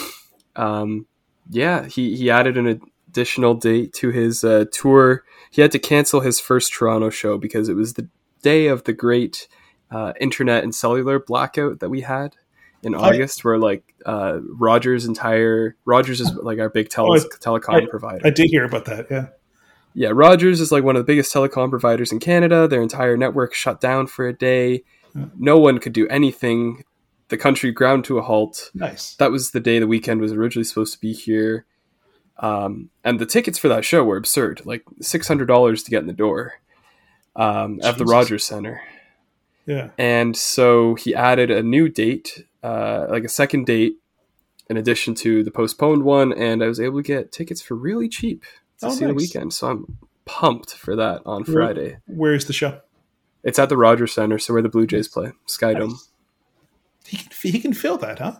[0.56, 1.06] Um,
[1.48, 1.86] yeah.
[1.86, 5.24] He he added an additional date to his uh, tour.
[5.50, 8.08] He had to cancel his first Toronto show because it was the
[8.42, 9.46] day of the great
[9.90, 12.34] uh, internet and cellular blackout that we had
[12.84, 17.82] in August, where like uh, Rogers' entire Rogers is like our big tele- oh, telecom
[17.82, 18.26] I, provider.
[18.26, 19.06] I did hear about that.
[19.10, 19.26] Yeah,
[19.94, 20.10] yeah.
[20.12, 22.68] Rogers is like one of the biggest telecom providers in Canada.
[22.68, 24.84] Their entire network shut down for a day.
[25.14, 25.26] Yeah.
[25.38, 26.84] No one could do anything.
[27.28, 28.70] The country ground to a halt.
[28.74, 29.14] Nice.
[29.16, 31.64] That was the day the Weeknd was originally supposed to be here.
[32.36, 36.00] Um, and the tickets for that show were absurd, like six hundred dollars to get
[36.00, 36.54] in the door
[37.36, 38.82] um, at the Rogers Center.
[39.66, 39.90] Yeah.
[39.96, 43.96] And so he added a new date, uh, like a second date,
[44.70, 48.08] in addition to the postponed one, and I was able to get tickets for really
[48.08, 48.42] cheap
[48.80, 49.32] to oh, see nice.
[49.32, 49.52] the Weeknd.
[49.52, 51.98] So I'm pumped for that on Friday.
[52.06, 52.80] Where, where's the show?
[53.42, 55.90] It's at the Rogers Center, so where the Blue Jays play, Skydome.
[55.90, 56.08] Nice.
[57.06, 58.38] He can he can fill that, huh?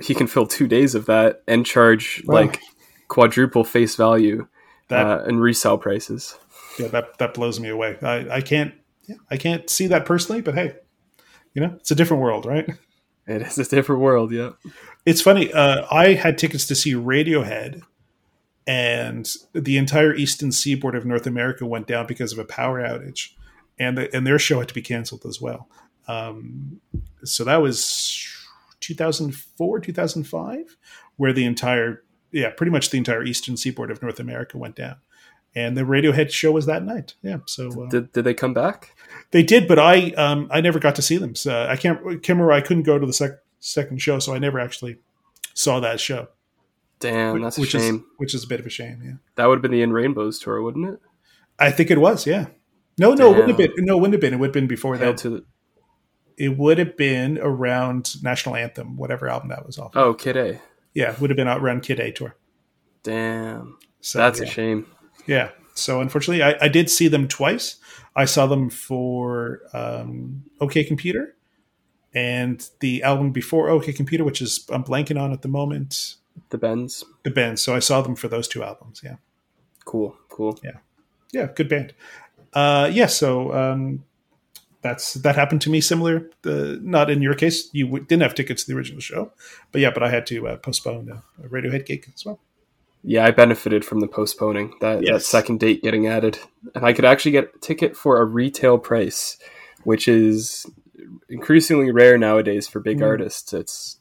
[0.00, 2.60] He can fill two days of that and charge like
[3.08, 4.46] quadruple face value
[4.88, 6.38] that, uh, and resale prices.
[6.78, 7.98] Yeah, that that blows me away.
[8.02, 8.74] I, I can't
[9.08, 10.76] yeah, I can't see that personally, but hey,
[11.54, 12.68] you know, it's a different world, right?
[13.26, 14.50] It is a different world, yeah.
[15.06, 15.52] It's funny.
[15.52, 17.82] Uh, I had tickets to see Radiohead,
[18.66, 23.30] and the entire eastern seaboard of North America went down because of a power outage,
[23.78, 25.68] and the, and their show had to be canceled as well.
[26.06, 26.80] Um,
[27.24, 28.26] so that was
[28.80, 30.76] 2004, 2005,
[31.16, 34.96] where the entire yeah, pretty much the entire eastern seaboard of North America went down
[35.54, 37.14] and the Radiohead show was that night.
[37.22, 37.38] Yeah.
[37.46, 38.93] So uh, did did they come back?
[39.34, 41.34] They did, but I um I never got to see them.
[41.34, 42.52] So I can't remember.
[42.52, 44.98] I couldn't go to the sec- second show, so I never actually
[45.54, 46.28] saw that show.
[47.00, 47.96] Damn, that's which shame.
[47.96, 49.02] Is, which is a bit of a shame.
[49.04, 49.12] Yeah.
[49.34, 51.00] That would have been the In Rainbows tour, wouldn't it?
[51.58, 52.28] I think it was.
[52.28, 52.46] Yeah.
[52.96, 53.84] No, no, it wouldn't have been.
[53.84, 54.34] No, it wouldn't have been.
[54.34, 55.16] It would have been before Hail that.
[55.22, 55.44] To the-
[56.36, 59.96] it would have been around National Anthem, whatever album that was off.
[59.96, 60.60] Oh, Kid A.
[60.94, 62.36] Yeah, it would have been around Kid A tour.
[63.02, 64.46] Damn, so, that's yeah.
[64.46, 64.86] a shame.
[65.26, 65.50] Yeah.
[65.74, 67.76] So unfortunately, I, I, did see them twice.
[68.14, 71.34] I saw them for um, OK Computer
[72.14, 76.14] and the album before OK Computer, which is I'm blanking on at the moment.
[76.50, 77.04] The Bends.
[77.24, 77.60] The Bends.
[77.60, 79.00] So I saw them for those two albums.
[79.04, 79.16] Yeah.
[79.84, 80.16] Cool.
[80.28, 80.58] Cool.
[80.62, 80.78] Yeah.
[81.32, 81.48] Yeah.
[81.54, 81.92] Good band.
[82.52, 83.06] Uh, yeah.
[83.06, 84.04] So um,
[84.80, 85.80] that's that happened to me.
[85.80, 86.30] Similar.
[86.46, 87.68] Uh, not in your case.
[87.72, 89.32] You w- didn't have tickets to the original show,
[89.72, 89.90] but yeah.
[89.90, 92.38] But I had to uh, postpone a, a Radiohead gig as well
[93.06, 95.12] yeah, I benefited from the postponing that, yes.
[95.12, 96.38] that second date getting added,
[96.74, 99.38] and I could actually get a ticket for a retail price,
[99.84, 100.66] which is
[101.28, 103.06] increasingly rare nowadays for big mm.
[103.06, 103.52] artists.
[103.52, 103.98] It's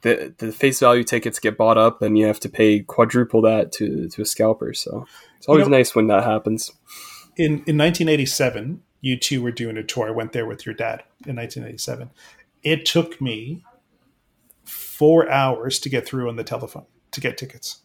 [0.00, 3.72] the the face value tickets get bought up, and you have to pay quadruple that
[3.72, 4.72] to to a scalper.
[4.72, 6.72] So it's always you know, nice when that happens.
[7.36, 10.08] In in 1987, U2 were doing a tour.
[10.08, 12.10] I went there with your dad in 1987.
[12.62, 13.64] It took me
[14.64, 17.79] four hours to get through on the telephone to get tickets.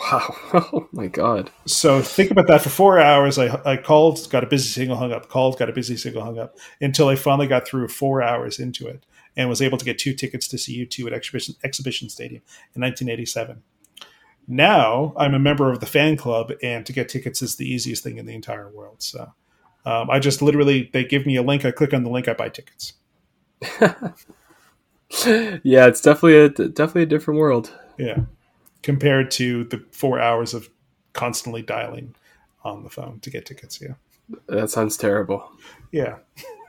[0.00, 0.36] Wow.
[0.72, 1.50] Oh my God.
[1.66, 2.62] So think about that.
[2.62, 5.72] For four hours, I, I called, got a busy signal, hung up, called, got a
[5.72, 9.62] busy signal, hung up, until I finally got through four hours into it and was
[9.62, 12.42] able to get two tickets to see U2 at Exhibition, Exhibition Stadium
[12.74, 13.62] in 1987.
[14.48, 18.02] Now I'm a member of the fan club, and to get tickets is the easiest
[18.02, 19.02] thing in the entire world.
[19.02, 19.32] So
[19.84, 22.34] um, I just literally, they give me a link, I click on the link, I
[22.34, 22.94] buy tickets.
[25.62, 27.72] yeah, it's definitely a definitely a different world.
[27.98, 28.24] Yeah
[28.82, 30.68] compared to the four hours of
[31.12, 32.14] constantly dialing
[32.64, 33.80] on the phone to get tickets.
[33.80, 33.94] Yeah,
[34.46, 35.50] that sounds terrible.
[35.92, 36.18] Yeah,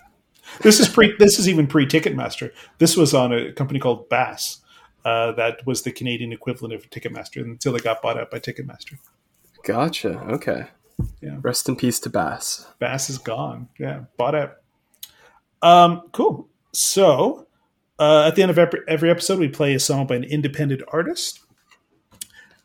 [0.61, 1.15] this is pre.
[1.19, 2.51] this is even pre Ticketmaster.
[2.77, 4.59] This was on a company called Bass.
[5.05, 8.97] uh, that was the Canadian equivalent of Ticketmaster until they got bought out by Ticketmaster.
[9.63, 10.19] Gotcha.
[10.29, 10.67] Okay.
[11.21, 11.37] Yeah.
[11.41, 12.67] Rest in peace to Bass.
[12.79, 13.69] Bass is gone.
[13.79, 14.57] Yeah, bought out.
[15.61, 16.47] Um, cool.
[16.73, 17.47] So,
[17.99, 20.81] uh, at the end of every, every episode, we play a song by an independent
[20.91, 21.39] artist.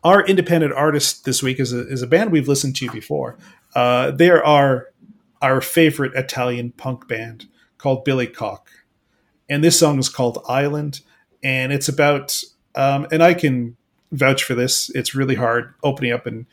[0.07, 3.37] Our independent artist this week is a, is a band we've listened to before.
[3.75, 4.93] Uh, they are
[5.43, 8.71] our favorite Italian punk band called Billy Cock.
[9.49, 11.01] And this song is called Island.
[11.43, 12.41] And it's about,
[12.77, 13.77] um, and I can
[14.13, 16.47] vouch for this, it's really hard opening up and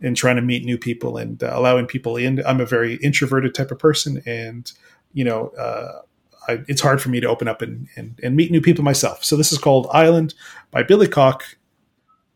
[0.00, 2.44] and trying to meet new people and uh, allowing people in.
[2.44, 4.72] I'm a very introverted type of person, and
[5.12, 6.00] you know, uh,
[6.48, 9.22] I, it's hard for me to open up and, and, and meet new people myself.
[9.22, 10.34] So this is called Island
[10.72, 11.56] by Billy Cock.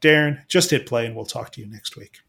[0.00, 2.20] Darryn, just hit play, and we'll talk to you next week.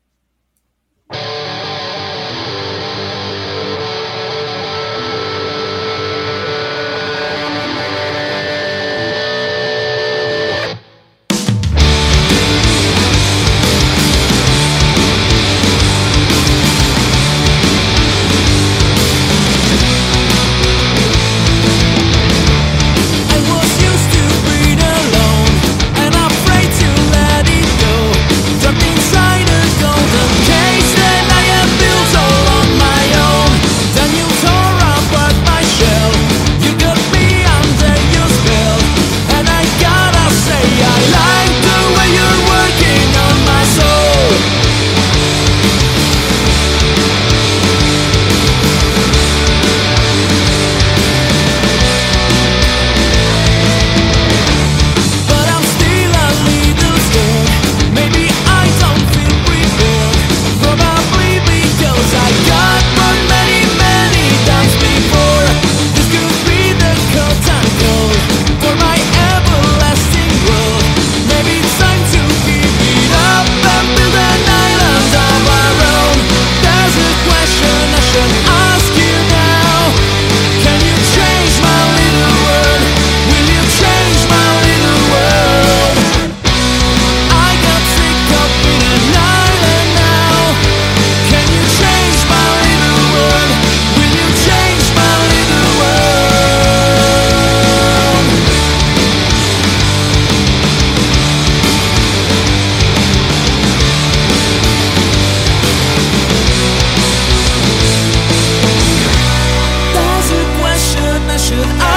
[111.51, 111.90] You've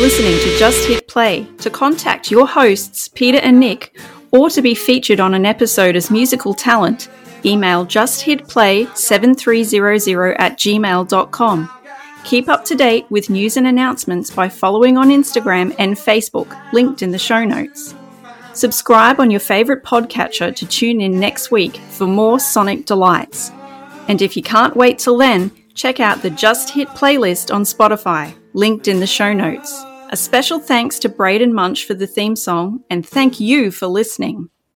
[0.00, 1.46] listening to Just Hit Play.
[1.58, 3.98] To contact your hosts, Peter and Nick,
[4.30, 7.08] or to be featured on an episode as musical talent,
[7.44, 11.70] email justhitplay7300 at gmail.com.
[12.24, 17.02] Keep up to date with news and announcements by following on Instagram and Facebook, linked
[17.02, 17.94] in the show notes.
[18.52, 23.50] Subscribe on your favourite podcatcher to tune in next week for more Sonic delights.
[24.08, 28.34] And if you can't wait till then, check out the Just Hit playlist on Spotify,
[28.56, 29.84] linked in the show notes.
[30.08, 34.48] A special thanks to Braden Mutch for the theme song, and thank you for listening.